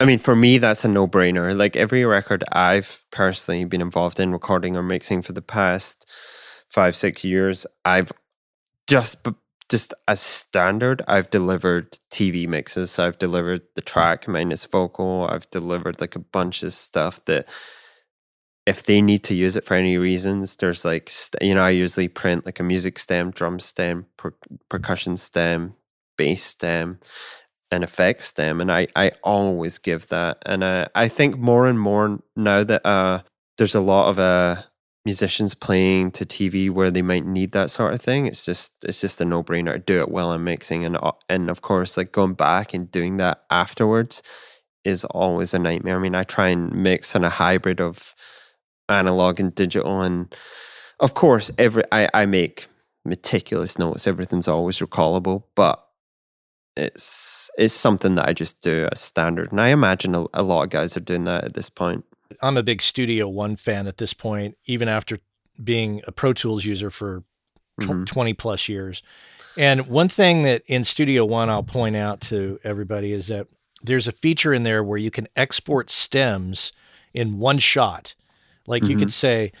[0.00, 1.56] I mean, for me, that's a no brainer.
[1.56, 6.06] Like every record I've personally been involved in recording or mixing for the past
[6.68, 8.12] five, six years, I've
[8.86, 9.26] just
[9.68, 12.90] just as standard, I've delivered TV mixes.
[12.90, 15.28] So I've delivered the track minus vocal.
[15.30, 17.46] I've delivered like a bunch of stuff that
[18.68, 21.10] if they need to use it for any reasons, there's like,
[21.40, 24.34] you know, I usually print like a music stem, drum stem, per-
[24.68, 25.72] percussion stem,
[26.18, 26.98] bass stem,
[27.70, 28.60] and effects stem.
[28.60, 30.42] And I, I always give that.
[30.44, 33.22] And uh, I think more and more now that uh,
[33.56, 34.64] there's a lot of uh,
[35.02, 38.26] musicians playing to TV where they might need that sort of thing.
[38.26, 41.48] It's just it's just a no brainer do it while I'm mixing, and uh, and
[41.48, 44.22] of course, like going back and doing that afterwards
[44.84, 45.96] is always a nightmare.
[45.96, 48.14] I mean, I try and mix in a hybrid of
[48.88, 50.34] analog and digital, and
[51.00, 52.68] of course, every I I make
[53.04, 54.06] meticulous notes.
[54.06, 55.84] Everything's always recallable, but
[56.76, 60.64] it's it's something that I just do as standard, and I imagine a, a lot
[60.64, 62.04] of guys are doing that at this point.
[62.42, 65.18] I'm a big Studio One fan at this point, even after
[65.62, 67.24] being a Pro Tools user for
[67.80, 68.04] tw- mm-hmm.
[68.04, 69.02] 20 plus years.
[69.56, 73.48] And one thing that in Studio One I'll point out to everybody is that
[73.82, 76.72] there's a feature in there where you can export stems
[77.12, 78.14] in one shot.
[78.68, 78.92] Like mm-hmm.
[78.92, 79.12] you could mm-hmm.
[79.12, 79.52] say,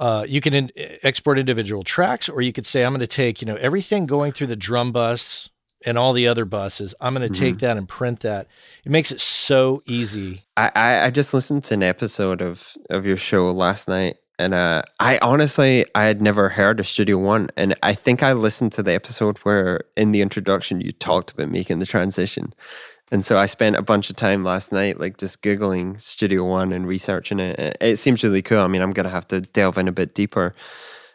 [0.00, 0.70] uh, you can in-
[1.02, 4.32] export individual tracks, or you could say, I'm going to take, you know, everything going
[4.32, 5.48] through the drum bus
[5.84, 6.94] and all the other buses.
[7.00, 7.44] I'm going to mm-hmm.
[7.44, 8.48] take that and print that.
[8.84, 10.44] It makes it so easy.
[10.56, 14.82] I, I just listened to an episode of of your show last night, and uh,
[14.98, 18.82] I honestly I had never heard of Studio One, and I think I listened to
[18.82, 22.52] the episode where in the introduction you talked about making the transition.
[23.10, 26.72] And so I spent a bunch of time last night, like just Googling Studio One
[26.72, 27.76] and researching it.
[27.80, 28.58] It seems really cool.
[28.58, 30.54] I mean, I'm going to have to delve in a bit deeper.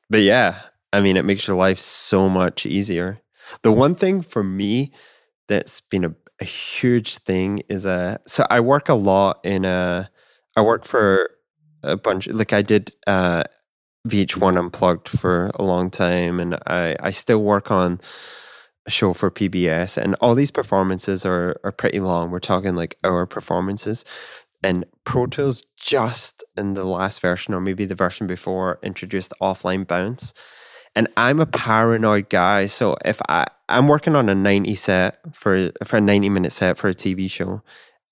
[0.09, 3.21] But yeah, I mean, it makes your life so much easier.
[3.61, 4.91] The one thing for me
[5.47, 7.91] that's been a, a huge thing is a.
[7.91, 10.09] Uh, so I work a lot in a.
[10.55, 11.29] I work for
[11.83, 12.27] a bunch.
[12.27, 13.43] Like I did uh,
[14.07, 18.01] VH1 Unplugged for a long time, and I I still work on
[18.87, 22.31] show for PBS, and all these performances are are pretty long.
[22.31, 24.05] We're talking like hour performances.
[24.63, 29.85] And Pro Tools just in the last version, or maybe the version before, introduced offline
[29.85, 30.33] bounce.
[30.95, 32.67] And I'm a paranoid guy.
[32.67, 36.77] So if I, I'm working on a 90 set for, for a 90 minute set
[36.77, 37.61] for a TV show,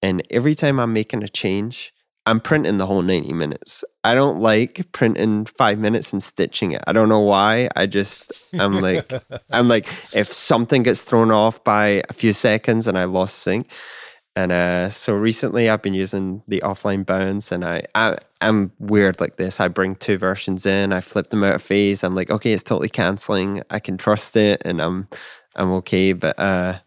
[0.02, 1.94] and every time I'm making a change,
[2.26, 3.84] I'm printing the whole 90 minutes.
[4.04, 6.84] I don't like printing five minutes and stitching it.
[6.86, 7.70] I don't know why.
[7.76, 9.12] I just, I'm like,
[9.50, 13.72] I'm like, if something gets thrown off by a few seconds and I lost sync,
[14.36, 19.20] and uh, so recently I've been using the offline bounce and I, I am weird
[19.20, 19.60] like this.
[19.60, 22.04] I bring two versions in, I flip them out of phase.
[22.04, 23.62] I'm like, okay, it's totally canceling.
[23.70, 25.10] I can trust it and I'm
[25.56, 26.14] I'm okay.
[26.14, 26.80] But uh,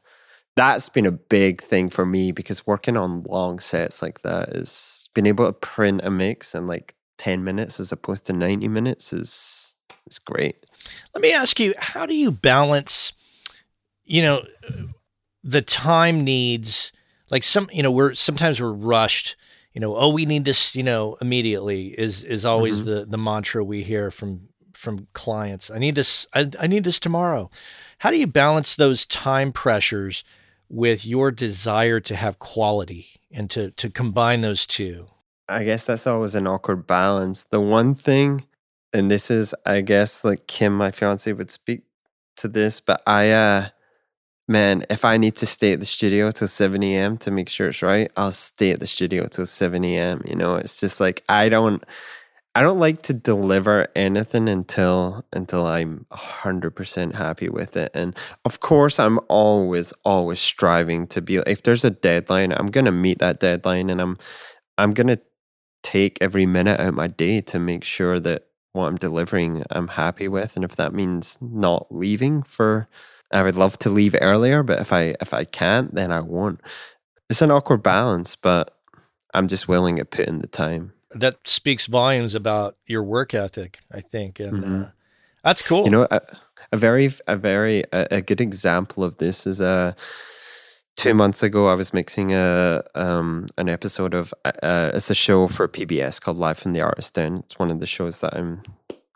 [0.56, 5.03] that's been a big thing for me because working on long sets like that is
[5.14, 9.12] being able to print a mix in like 10 minutes as opposed to 90 minutes
[9.12, 10.66] is is great.
[11.14, 13.12] Let me ask you, how do you balance,
[14.04, 14.42] you know,
[15.42, 16.92] the time needs
[17.30, 19.36] like some you know we're sometimes we're rushed
[19.74, 22.90] you know oh we need this you know immediately is is always mm-hmm.
[22.90, 26.98] the the mantra we hear from from clients i need this I, I need this
[26.98, 27.50] tomorrow
[27.98, 30.24] how do you balance those time pressures
[30.68, 35.06] with your desire to have quality and to to combine those two
[35.48, 38.44] i guess that's always an awkward balance the one thing
[38.92, 41.82] and this is i guess like kim my fiance would speak
[42.36, 43.68] to this but i uh
[44.48, 47.16] man, if I need to stay at the studio till 7 a.m.
[47.18, 50.22] to make sure it's right, I'll stay at the studio till 7 a.m.
[50.26, 51.82] You know, it's just like I don't
[52.56, 57.90] I don't like to deliver anything until until I'm 100% happy with it.
[57.94, 62.84] And of course, I'm always always striving to be if there's a deadline, I'm going
[62.84, 64.18] to meet that deadline and I'm
[64.78, 65.20] I'm going to
[65.82, 69.88] take every minute out of my day to make sure that what I'm delivering I'm
[69.88, 72.88] happy with and if that means not leaving for
[73.34, 76.60] I would love to leave earlier, but if I if I can't, then I won't.
[77.28, 78.76] It's an awkward balance, but
[79.32, 80.92] I'm just willing to put in the time.
[81.14, 84.82] That speaks volumes about your work ethic, I think, and mm-hmm.
[84.82, 84.86] uh,
[85.42, 85.84] that's cool.
[85.84, 86.20] You know, a,
[86.72, 89.66] a very a very a, a, good example of this is a.
[89.66, 89.92] Uh,
[90.96, 95.14] two months ago, I was mixing a um, an episode of uh, uh it's a
[95.14, 97.38] show for PBS called Live in the Artist Den.
[97.38, 98.62] It's one of the shows that I'm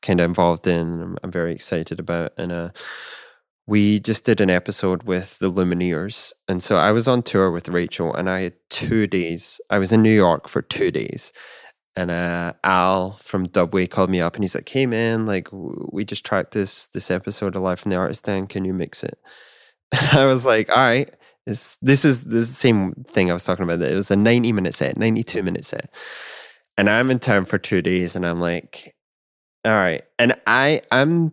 [0.02, 1.00] kind of involved in.
[1.02, 2.70] I'm, I'm very excited about, and uh,
[3.68, 6.32] we just did an episode with the Lumineers.
[6.48, 9.60] And so I was on tour with Rachel and I had two days.
[9.68, 11.34] I was in New York for two days.
[11.96, 16.04] And uh, Al from Dubway called me up and he's like, Hey man, like we
[16.04, 18.46] just tracked this this episode of Live from the Artist Den.
[18.46, 19.18] Can you mix it?
[19.92, 21.12] And I was like, All right.
[21.46, 23.80] This, this is the same thing I was talking about.
[23.80, 25.90] It was a 90 minute set, 92 minute set.
[26.76, 28.94] And I'm in town for two days and I'm like,
[29.64, 30.04] all right.
[30.18, 31.32] And I I'm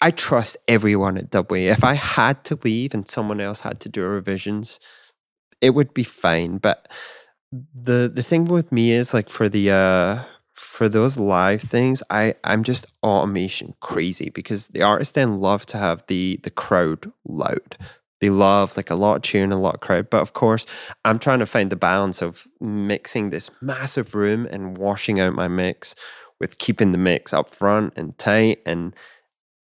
[0.00, 1.70] I trust everyone at Dubway.
[1.70, 4.80] If I had to leave and someone else had to do revisions,
[5.60, 6.58] it would be fine.
[6.58, 6.88] But
[7.52, 10.24] the the thing with me is like for the uh
[10.54, 15.78] for those live things, I I'm just automation crazy because the artists then love to
[15.78, 17.78] have the the crowd loud.
[18.20, 20.10] They love like a lot of cheering, a lot of crowd.
[20.10, 20.66] But of course,
[21.04, 25.46] I'm trying to find the balance of mixing this massive room and washing out my
[25.46, 25.94] mix
[26.40, 28.94] with keeping the mix up front and tight and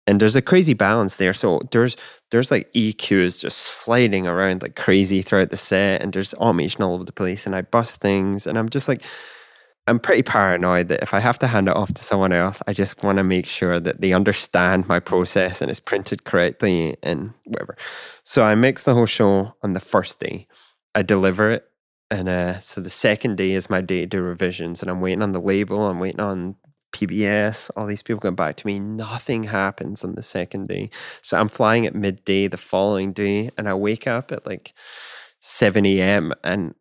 [0.06, 1.34] and there's a crazy balance there.
[1.34, 1.94] So there's
[2.30, 6.94] there's like EQs just sliding around like crazy throughout the set, and there's automation all
[6.94, 9.02] over the place, and I bust things, and I'm just like,
[9.88, 12.74] I'm pretty paranoid that if I have to hand it off to someone else, I
[12.74, 17.32] just want to make sure that they understand my process and it's printed correctly and
[17.46, 17.74] whatever.
[18.22, 20.46] So I mix the whole show on the first day.
[20.94, 21.64] I deliver it.
[22.10, 25.22] And uh, so the second day is my day to do revisions, and I'm waiting
[25.22, 25.86] on the label.
[25.86, 26.56] I'm waiting on
[26.93, 28.78] PBS, all these people come back to me.
[28.78, 30.91] Nothing happens on the second day.
[31.22, 34.74] So I'm flying at midday the following day, and I wake up at like
[35.41, 36.32] 7 a.m.
[36.43, 36.74] and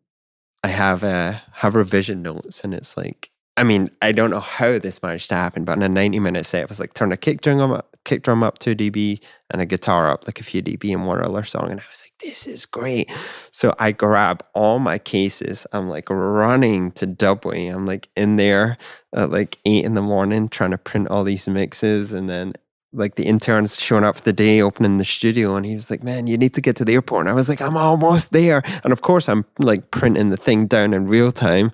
[0.64, 4.78] I have a have revision notes, and it's like I mean, I don't know how
[4.78, 7.16] this managed to happen, but in a 90 minute set, it was like turn a
[7.16, 9.20] kick drum up, kick drum up 2 dB
[9.50, 11.70] and a guitar up like a few dB in one other song.
[11.70, 13.10] And I was like, this is great.
[13.50, 15.66] So I grab all my cases.
[15.72, 17.72] I'm like running to Dubway.
[17.72, 18.76] I'm like in there
[19.14, 22.12] at like eight in the morning trying to print all these mixes.
[22.12, 22.54] And then
[22.92, 26.02] like the interns showing up for the day, opening the studio, and he was like,
[26.02, 28.62] "Man, you need to get to the airport." And I was like, "I'm almost there."
[28.82, 31.70] And of course, I'm like printing the thing down in real time,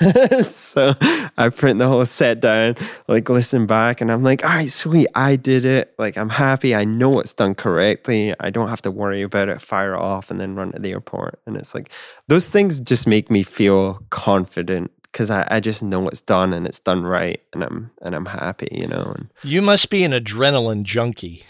[0.48, 0.94] so
[1.38, 5.06] I print the whole set down, like listen back, and I'm like, "All right, sweet,
[5.14, 5.94] I did it.
[5.98, 6.74] Like, I'm happy.
[6.74, 8.34] I know it's done correctly.
[8.40, 9.62] I don't have to worry about it.
[9.62, 11.90] Fire off, and then run to the airport." And it's like
[12.28, 16.66] those things just make me feel confident because I, I just know it's done and
[16.66, 19.14] it's done right and I'm and I'm happy, you know.
[19.16, 21.42] And you must be an adrenaline junkie.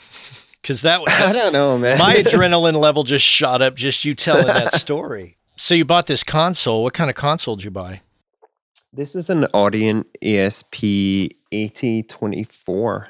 [0.62, 1.98] Cause that I don't know, man.
[1.98, 5.36] my adrenaline level just shot up just you telling that story.
[5.56, 6.84] So you bought this console.
[6.84, 8.02] What kind of console did you buy?
[8.92, 10.84] This is an Audient ASP
[11.50, 13.08] 8024.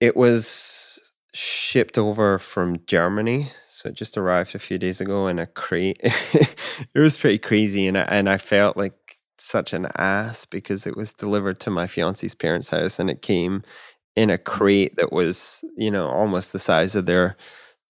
[0.00, 0.98] It was
[1.32, 3.52] shipped over from Germany.
[3.68, 6.00] So it just arrived a few days ago in a crate.
[6.02, 9.05] it was pretty crazy and I, and I felt like
[9.38, 13.62] such an ass because it was delivered to my fiance's parents' house and it came
[14.14, 17.36] in a crate that was, you know, almost the size of their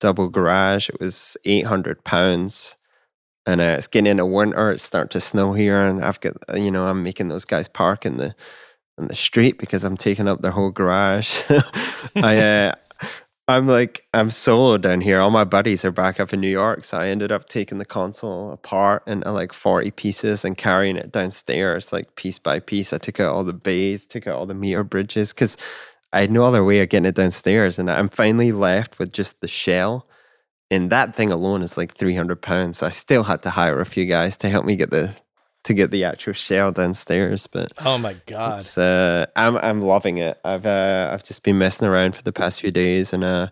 [0.00, 0.88] double garage.
[0.88, 2.76] It was 800 pounds.
[3.46, 4.72] And uh, it's getting into winter.
[4.72, 7.68] It's starting to snow here, and I've got, uh, you know, I'm making those guys
[7.68, 8.34] park in the
[8.98, 11.42] in the street because I'm taking up their whole garage.
[12.16, 12.72] I uh,
[13.48, 15.20] I'm like, I'm solo down here.
[15.20, 16.82] All my buddies are back up in New York.
[16.82, 21.12] So I ended up taking the console apart into like 40 pieces and carrying it
[21.12, 22.92] downstairs, like piece by piece.
[22.92, 25.56] I took out all the bays, took out all the meter bridges because
[26.12, 27.78] I had no other way of getting it downstairs.
[27.78, 30.08] And I'm finally left with just the shell.
[30.68, 32.78] And that thing alone is like 300 pounds.
[32.78, 35.14] So I still had to hire a few guys to help me get the
[35.66, 37.46] to get the actual shell downstairs.
[37.46, 40.38] But oh my god, uh, I'm I'm loving it.
[40.44, 43.48] I've uh, I've just been messing around for the past few days, and uh,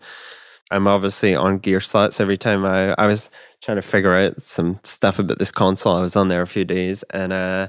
[0.71, 3.31] I'm obviously on Gearslutz every time I I was
[3.63, 5.97] trying to figure out some stuff about this console.
[5.97, 7.69] I was on there a few days, and uh,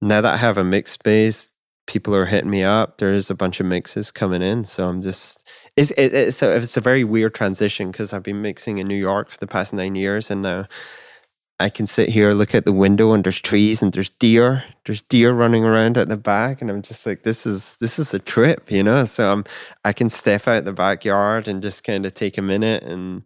[0.00, 1.48] now that I have a mix space,
[1.86, 2.98] people are hitting me up.
[2.98, 5.40] There's a bunch of mixes coming in, so I'm just.
[5.76, 8.94] It's, it, it's, a, it's a very weird transition because I've been mixing in New
[8.94, 10.68] York for the past nine years, and now
[11.60, 14.64] I can sit here, look at the window, and there's trees and there's deer.
[14.86, 18.12] There's deer running around at the back, and I'm just like, this is this is
[18.12, 19.04] a trip, you know.
[19.04, 19.44] So I'm
[19.84, 23.22] I can step out the backyard and just kind of take a minute, and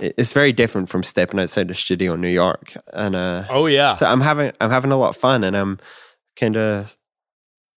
[0.00, 2.74] it's very different from stepping outside the studio in New York.
[2.92, 5.78] And uh, oh yeah, so I'm having I'm having a lot of fun, and I'm
[6.34, 6.96] kind of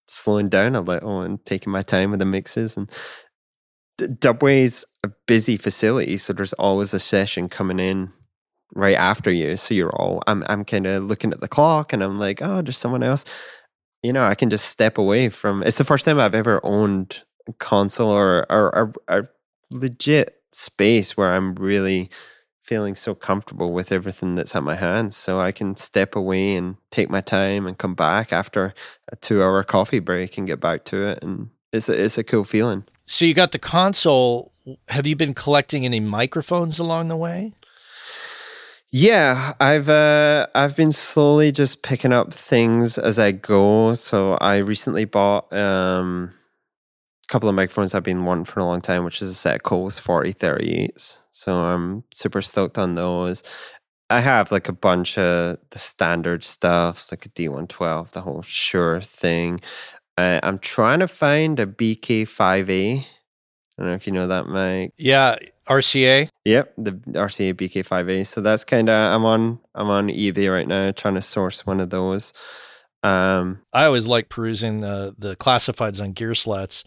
[0.08, 2.90] slowing down a little and taking my time with the mixes and.
[3.98, 8.12] Dubway's a busy facility, so there's always a session coming in
[8.74, 9.58] right after you.
[9.58, 12.62] So you're all I'm I'm kind of looking at the clock and I'm like, oh,
[12.62, 13.26] there's someone else.
[14.04, 15.64] You know, I can just step away from.
[15.64, 19.24] It's the first time I've ever owned a console or or a
[19.70, 22.10] legit space where I'm really
[22.66, 25.16] feeling so comfortable with everything that's at my hands.
[25.16, 28.74] So I can step away and take my time and come back after
[29.12, 31.20] a two hour coffee break and get back to it.
[31.22, 32.86] And it's a, it's a cool feeling.
[33.06, 34.52] So you got the console.
[34.88, 37.54] Have you been collecting any microphones along the way?
[38.98, 43.94] Yeah, I've uh, I've been slowly just picking up things as I go.
[43.94, 46.34] So I recently bought um,
[47.26, 49.56] a couple of microphones I've been wanting for a long time, which is a set
[49.56, 51.18] of Coles 4038s.
[51.32, 53.44] So I'm super stoked on those.
[54.10, 59.02] I have like a bunch of the standard stuff, like a D112, the whole Shure
[59.02, 59.60] thing.
[60.18, 63.08] Uh, I'm trying to find a BK5A
[63.78, 64.94] I don't know if you know that mic.
[64.98, 65.36] Yeah,
[65.68, 66.30] RCA.
[66.46, 68.26] Yep, the RCA BK5A.
[68.26, 71.80] So that's kind of I'm on I'm on eBay right now trying to source one
[71.80, 72.32] of those.
[73.04, 76.84] Um, I always like perusing the the classifieds on Gearslutz,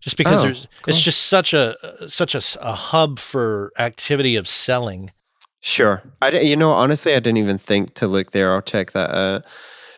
[0.00, 0.90] just because Oh, there's cool.
[0.92, 1.76] it's just such a
[2.08, 5.12] such a, a hub for activity of selling.
[5.60, 6.02] Sure.
[6.20, 8.52] I you know honestly I didn't even think to look there.
[8.52, 9.44] I'll check that out.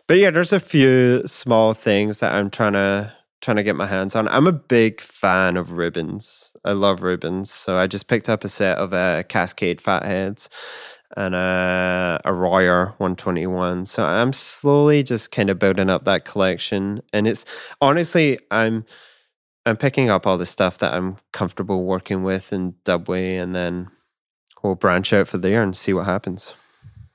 [0.07, 3.11] But yeah, there's a few small things that I'm trying to
[3.45, 4.27] trying to get my hands on.
[4.27, 6.55] I'm a big fan of ribbons.
[6.65, 7.51] I love ribbons.
[7.51, 10.49] So I just picked up a set of uh, Cascade Fatheads
[11.15, 13.85] and uh, a Royer 121.
[13.85, 17.45] So I'm slowly just kind of building up that collection and it's
[17.79, 18.83] honestly I'm
[19.67, 23.89] I'm picking up all the stuff that I'm comfortable working with in Dubway and then
[24.63, 26.53] we'll branch out for there and see what happens.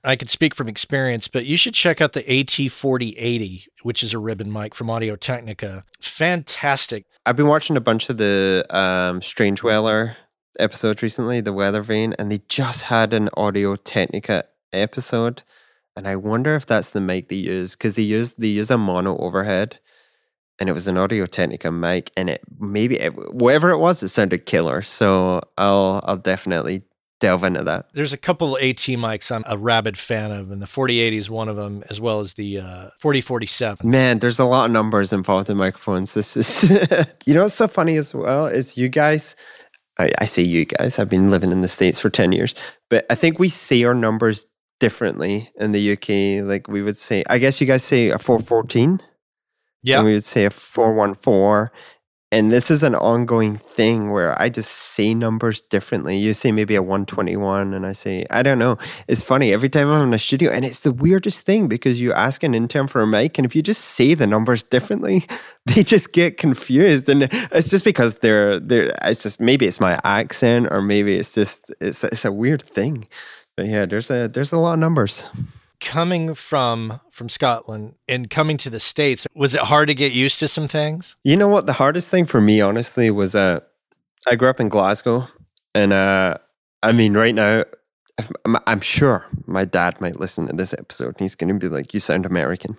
[0.03, 4.19] I could speak from experience, but you should check out the AT4080, which is a
[4.19, 5.85] ribbon mic from Audio Technica.
[6.01, 7.05] Fantastic.
[7.27, 10.17] I've been watching a bunch of the um, Strange Weather
[10.59, 15.43] episodes recently, the Weather Vane, and they just had an Audio Technica episode.
[15.97, 18.79] And I wonder if that's the mic they use because they use they use a
[18.79, 19.79] mono overhead,
[20.59, 24.09] and it was an Audio Technica mic, and it maybe it, whatever it was, it
[24.09, 24.81] sounded killer.
[24.83, 26.83] So I'll I'll definitely
[27.21, 27.87] delve into that.
[27.93, 31.49] There's a couple AT mics I'm a rabid fan of, and the 4080 is one
[31.49, 33.89] of them, as well as the uh, 4047.
[33.89, 36.15] Man, there's a lot of numbers involved in microphones.
[36.15, 36.71] This is,
[37.27, 39.37] you know, what's so funny as well is you guys.
[39.99, 40.99] I, I say you guys.
[40.99, 42.55] I've been living in the states for ten years,
[42.89, 44.47] but I think we say our numbers
[44.79, 46.45] differently in the UK.
[46.47, 49.01] Like we would say, I guess you guys say a four fourteen.
[49.83, 49.99] Yeah.
[49.99, 51.73] And we would say a four one four.
[52.33, 56.17] And this is an ongoing thing where I just say numbers differently.
[56.17, 58.79] You say maybe a 121, and I say, I don't know.
[59.09, 62.13] It's funny every time I'm in a studio, and it's the weirdest thing because you
[62.13, 65.27] ask an intern for a mic, and if you just say the numbers differently,
[65.67, 67.09] they just get confused.
[67.09, 71.35] And it's just because they're, they're it's just maybe it's my accent, or maybe it's
[71.35, 73.09] just, it's, it's a weird thing.
[73.57, 75.25] But yeah, there's a, there's a lot of numbers.
[75.81, 80.39] Coming from from Scotland and coming to the States, was it hard to get used
[80.41, 81.17] to some things?
[81.25, 81.67] You know what?
[81.67, 83.61] The hardest thing for me, honestly, was uh,
[84.31, 85.27] I grew up in Glasgow,
[85.75, 86.37] and uh,
[86.83, 87.65] I mean, right now,
[88.67, 91.95] I'm, sure my dad might listen to this episode, and he's going to be like,
[91.95, 92.79] "You sound American."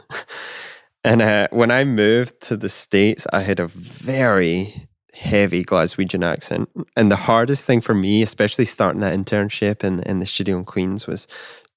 [1.04, 6.70] and uh, when I moved to the states, I had a very heavy Glaswegian accent,
[6.96, 10.66] and the hardest thing for me, especially starting that internship in in the studio in
[10.66, 11.28] Queens, was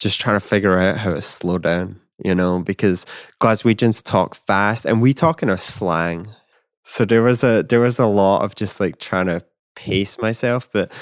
[0.01, 2.01] just trying to figure out how to slow down.
[2.25, 3.07] You know, because
[3.41, 6.29] Glaswegians talk fast, and we talk in a slang.
[6.85, 9.43] So there was a there was a lot of just like trying to
[9.75, 10.69] pace myself.
[10.73, 10.93] But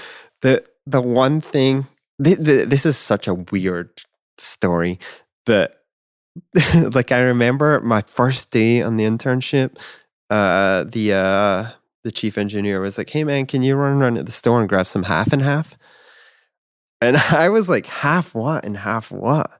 [0.40, 1.86] the the one thing,
[2.22, 3.90] th- th- this is such a weird
[4.38, 4.98] story,
[5.44, 5.82] but
[6.74, 9.76] like I remember my first day on the internship,
[10.30, 11.70] uh, the uh,
[12.04, 14.68] the chief engineer was like, "Hey man, can you run around at the store and
[14.68, 15.76] grab some half and half?"
[17.02, 19.50] And I was like, "Half what and half what?"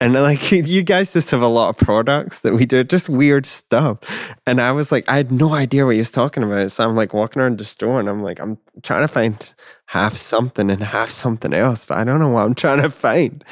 [0.00, 3.44] And like you guys just have a lot of products that we do, just weird
[3.44, 3.98] stuff.
[4.46, 6.72] And I was like, I had no idea what he was talking about.
[6.72, 9.54] So I'm like walking around the store and I'm like, I'm trying to find
[9.86, 13.44] half something and half something else, but I don't know what I'm trying to find.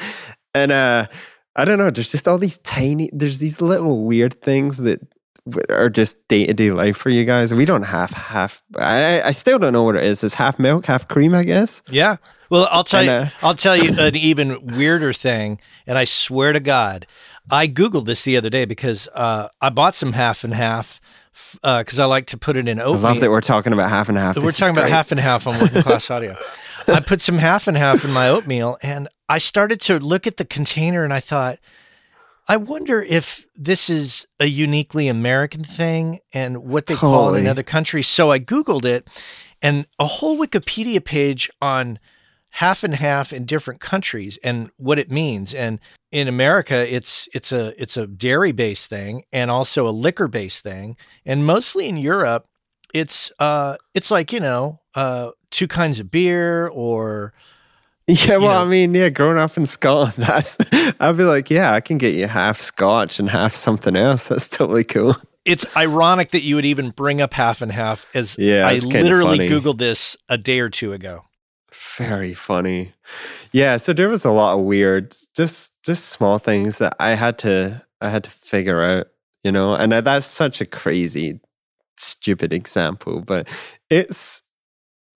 [0.55, 1.07] And uh
[1.55, 5.01] I don't know, there's just all these tiny there's these little weird things that
[5.71, 7.53] are just day to day life for you guys.
[7.53, 10.25] We don't have half I I still don't know what it is.
[10.25, 11.83] It's half milk, half cream, I guess.
[11.91, 12.17] Yeah.
[12.51, 13.13] Well, I'll tell And, you.
[13.13, 17.07] uh, I'll tell you an even weirder thing, and I swear to God,
[17.51, 21.01] I googled this the other day because uh, I bought some half and half
[21.63, 23.03] because I like to put it in I oatmeal.
[23.03, 24.37] love that we're talking about half and half.
[24.37, 26.37] We're This talking about half and half on working class audio.
[26.89, 30.37] I put some half and half in my oatmeal, and I started to look at
[30.39, 31.59] the container, and I thought,
[32.49, 37.47] I wonder if this is a uniquely American thing and what they call it in
[37.47, 38.09] other countries.
[38.09, 39.07] So I Googled it,
[39.61, 41.99] and a whole Wikipedia page on
[42.51, 45.55] half and half in different countries and what it means.
[45.55, 45.79] And
[46.11, 50.63] in America, it's it's a it's a dairy based thing and also a liquor based
[50.63, 50.97] thing.
[51.27, 52.47] And mostly in Europe,
[52.95, 57.33] it's uh it's like you know uh two kinds of beer or
[58.09, 60.57] Yeah, well, know- I mean, yeah, growing up in Scotland, that's
[60.99, 64.29] I'd be like, yeah, I can get you half Scotch and half something else.
[64.29, 65.15] That's totally cool.
[65.45, 69.41] it's ironic that you would even bring up half and half as Yeah, I literally
[69.41, 71.25] googled this a day or two ago.
[71.97, 72.93] Very funny.
[73.53, 77.39] Yeah, so there was a lot of weird, just just small things that I had
[77.41, 79.09] to I had to figure out,
[79.45, 81.41] you know, and that's such a crazy,
[81.97, 83.49] stupid example, but
[83.91, 84.43] it's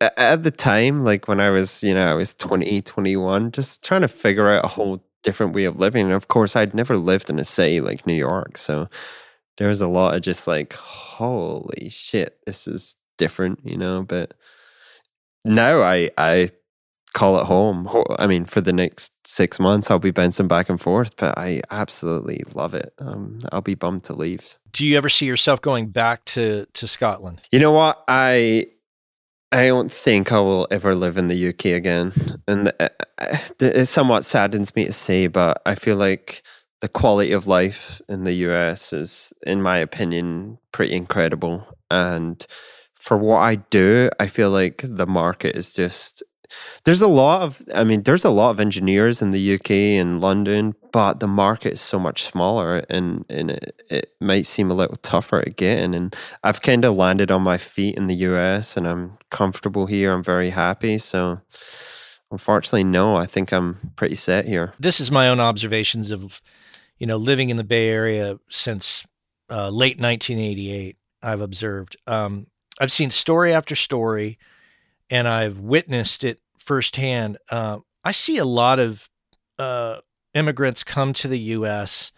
[0.00, 4.02] at the time, like when I was, you know, I was 20, 21, just trying
[4.02, 6.06] to figure out a whole different way of living.
[6.06, 8.58] And of course, I'd never lived in a city like New York.
[8.58, 8.88] So
[9.58, 14.34] there was a lot of just like, holy shit, this is different, you know, but
[15.45, 16.51] now I I
[17.12, 17.88] call it home.
[18.18, 21.62] I mean, for the next six months, I'll be bouncing back and forth, but I
[21.70, 22.93] absolutely love it.
[22.99, 24.59] Um, I'll be bummed to leave.
[24.72, 27.43] Do you ever see yourself going back to to Scotland?
[27.51, 28.03] You know what?
[28.09, 28.66] I
[29.51, 32.12] I don't think I will ever live in the UK again,
[32.49, 32.88] and uh,
[33.18, 36.43] uh, it somewhat saddens me to say, but I feel like
[36.80, 41.64] the quality of life in the US is, in my opinion, pretty incredible.
[41.90, 42.45] And
[43.03, 46.22] for what I do, I feel like the market is just
[46.84, 50.20] there's a lot of i mean there's a lot of engineers in the uk and
[50.20, 54.74] london but the market is so much smaller and and it, it might seem a
[54.74, 58.14] little tougher to get in and i've kind of landed on my feet in the
[58.16, 60.12] us and i'm comfortable here.
[60.12, 60.98] I'm very happy.
[60.98, 61.40] So
[62.30, 64.72] unfortunately no i think i'm pretty set here.
[64.78, 66.40] This is my own observations of
[66.98, 69.05] you know living in the bay area since
[69.50, 71.96] uh, late 1988 i've observed.
[72.07, 72.46] Um,
[72.80, 74.38] i've seen story after story
[75.12, 77.36] and I've witnessed it firsthand.
[77.50, 79.10] Uh, I see a lot of
[79.58, 79.98] uh,
[80.32, 82.12] immigrants come to the U.S.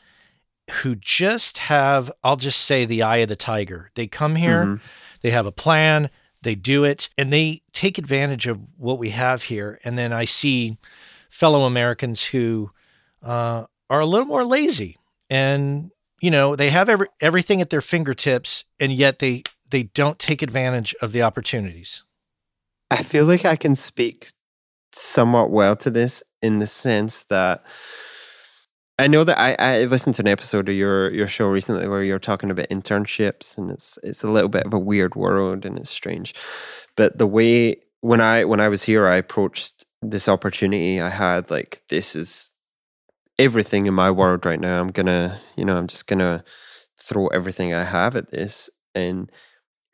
[0.71, 3.91] who just have, I'll just say, the eye of the tiger.
[3.97, 4.85] They come here, mm-hmm.
[5.23, 6.09] they have a plan,
[6.43, 9.81] they do it, and they take advantage of what we have here.
[9.83, 10.79] And then I see
[11.31, 12.71] fellow Americans who
[13.25, 14.99] uh, are a little more lazy
[15.29, 15.91] and
[16.21, 19.43] you know they have every, everything at their fingertips and yet they
[19.75, 22.03] they don't take advantage of the opportunities
[22.91, 24.29] I feel like I can speak
[24.93, 27.65] somewhat well to this in the sense that
[28.99, 32.05] I know that I, I listened to an episode of your your show recently where
[32.05, 35.77] you're talking about internships and it's it's a little bit of a weird world and
[35.79, 36.35] it's strange.
[36.97, 41.51] But the way when I when I was here I approached this opportunity I had
[41.51, 42.51] like this is
[43.39, 44.81] everything in my world right now.
[44.81, 46.45] I'm gonna, you know, I'm just gonna
[47.01, 48.71] throw everything I have at this.
[48.95, 49.31] And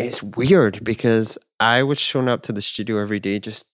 [0.05, 3.66] it's weird because I was showing up to the studio every day, just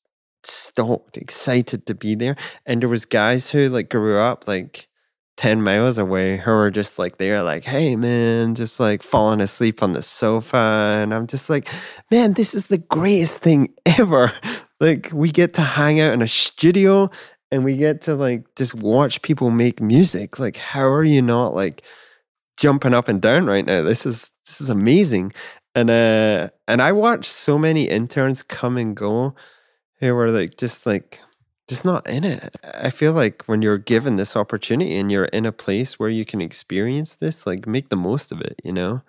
[0.42, 2.36] stoked, excited to be there.
[2.64, 4.88] And there was guys who like grew up like
[5.36, 9.82] 10 miles away who were just like there, like, hey man, just like falling asleep
[9.82, 11.00] on the sofa.
[11.02, 11.68] And I'm just like,
[12.10, 14.32] man, this is the greatest thing ever.
[14.80, 17.10] Like, we get to hang out in a studio
[17.50, 20.38] and we get to like just watch people make music.
[20.38, 21.82] Like, how are you not like
[22.56, 23.82] jumping up and down right now?
[23.82, 25.32] This is this is amazing
[25.76, 29.36] and uh and I watched so many interns come and go
[30.00, 31.20] who were like just like
[31.68, 32.56] just not in it.
[32.64, 36.24] I feel like when you're given this opportunity and you're in a place where you
[36.24, 39.02] can experience this, like make the most of it, you know?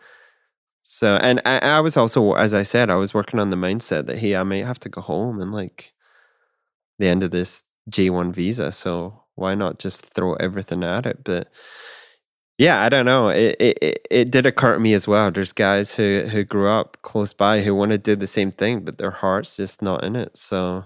[0.84, 4.07] So, and I, I was also, as I said, I was working on the mindset
[4.07, 5.93] that, hey, I might have to go home and like
[6.99, 8.72] the end of this J1 visa.
[8.72, 11.24] So why not just throw everything at it?
[11.24, 11.49] But
[12.58, 13.30] yeah, I don't know.
[13.30, 15.30] It, it it did occur to me as well.
[15.32, 18.82] There's guys who who grew up close by who want to do the same thing,
[18.82, 20.38] but their heart's just not in it.
[20.38, 20.86] So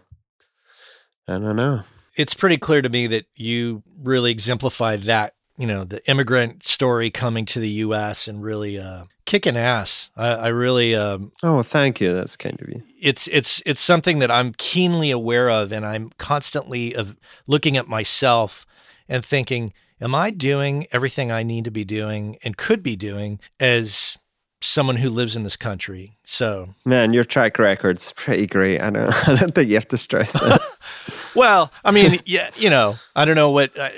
[1.27, 1.83] I don't know.
[2.17, 5.35] It's pretty clear to me that you really exemplify that.
[5.57, 8.27] You know, the immigrant story coming to the U.S.
[8.27, 10.09] and really uh, kicking ass.
[10.17, 10.93] I, I really.
[10.95, 12.13] Um, oh, thank you.
[12.13, 12.83] That's kind of you.
[12.99, 17.15] It's it's it's something that I'm keenly aware of, and I'm constantly of
[17.47, 18.65] looking at myself
[19.07, 19.71] and thinking
[20.01, 24.17] am I doing everything I need to be doing and could be doing as
[24.61, 26.17] someone who lives in this country?
[26.25, 28.81] So, man, your track record's pretty great.
[28.81, 30.61] I don't, I don't think you have to stress that.
[31.35, 33.77] well, I mean, yeah, you know, I don't know what.
[33.77, 33.89] Uh,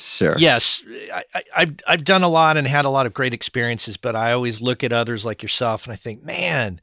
[0.00, 0.36] Sure.
[0.38, 4.14] Yes, I, have I've done a lot and had a lot of great experiences, but
[4.14, 6.80] I always look at others like yourself and I think, man,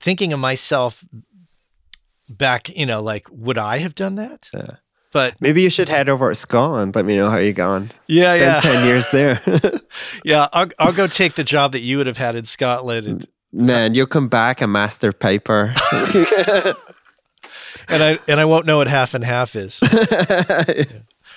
[0.00, 1.04] thinking of myself
[2.30, 4.48] back, you know, like, would I have done that?
[4.54, 4.76] Yeah.
[5.14, 6.96] But maybe you should head over to Scotland.
[6.96, 7.92] Let me know how you gone.
[8.08, 8.58] Yeah, Spend yeah.
[8.58, 9.40] Ten years there.
[10.24, 13.06] yeah, I'll I'll go take the job that you would have had in Scotland.
[13.06, 15.72] And, Man, you'll come back a master piper.
[15.92, 16.74] and
[17.88, 19.80] I and I won't know what half and half is.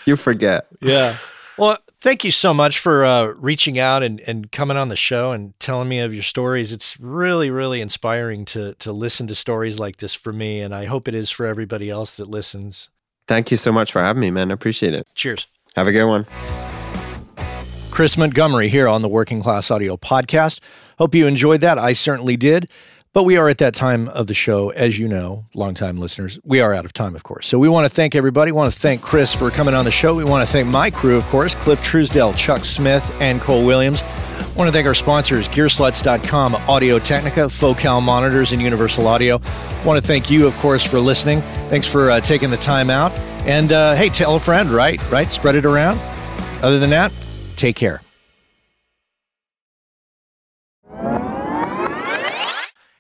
[0.08, 0.66] You forget.
[0.82, 1.18] Yeah.
[1.58, 5.34] Well, thank you so much for uh, reaching out and, and coming on the show
[5.34, 6.72] and telling me of your stories.
[6.72, 10.86] It's really, really inspiring to to listen to stories like this for me, and I
[10.86, 12.90] hope it is for everybody else that listens.
[13.28, 14.52] Thank you so much for having me, man.
[14.52, 15.06] I appreciate it.
[15.16, 15.48] Cheers.
[15.76, 16.26] Have a good one.
[17.92, 20.60] Chris Montgomery here on the Working Class Audio Podcast.
[20.98, 21.78] Hope you enjoyed that.
[21.78, 22.70] I certainly did.
[23.18, 26.38] But we are at that time of the show, as you know, longtime listeners.
[26.44, 27.48] We are out of time, of course.
[27.48, 28.52] So we want to thank everybody.
[28.52, 30.14] We want to thank Chris for coming on the show.
[30.14, 34.04] We want to thank my crew, of course, Cliff Truesdell, Chuck Smith, and Cole Williams.
[34.04, 39.42] I want to thank our sponsors, Gearslutz.com, Audio Technica, Focal Monitors, and Universal Audio.
[39.44, 41.42] I want to thank you, of course, for listening.
[41.72, 43.18] Thanks for uh, taking the time out.
[43.48, 45.02] And uh, hey, tell a friend, right?
[45.10, 45.32] Right?
[45.32, 45.98] Spread it around.
[46.64, 47.12] Other than that,
[47.56, 48.00] take care.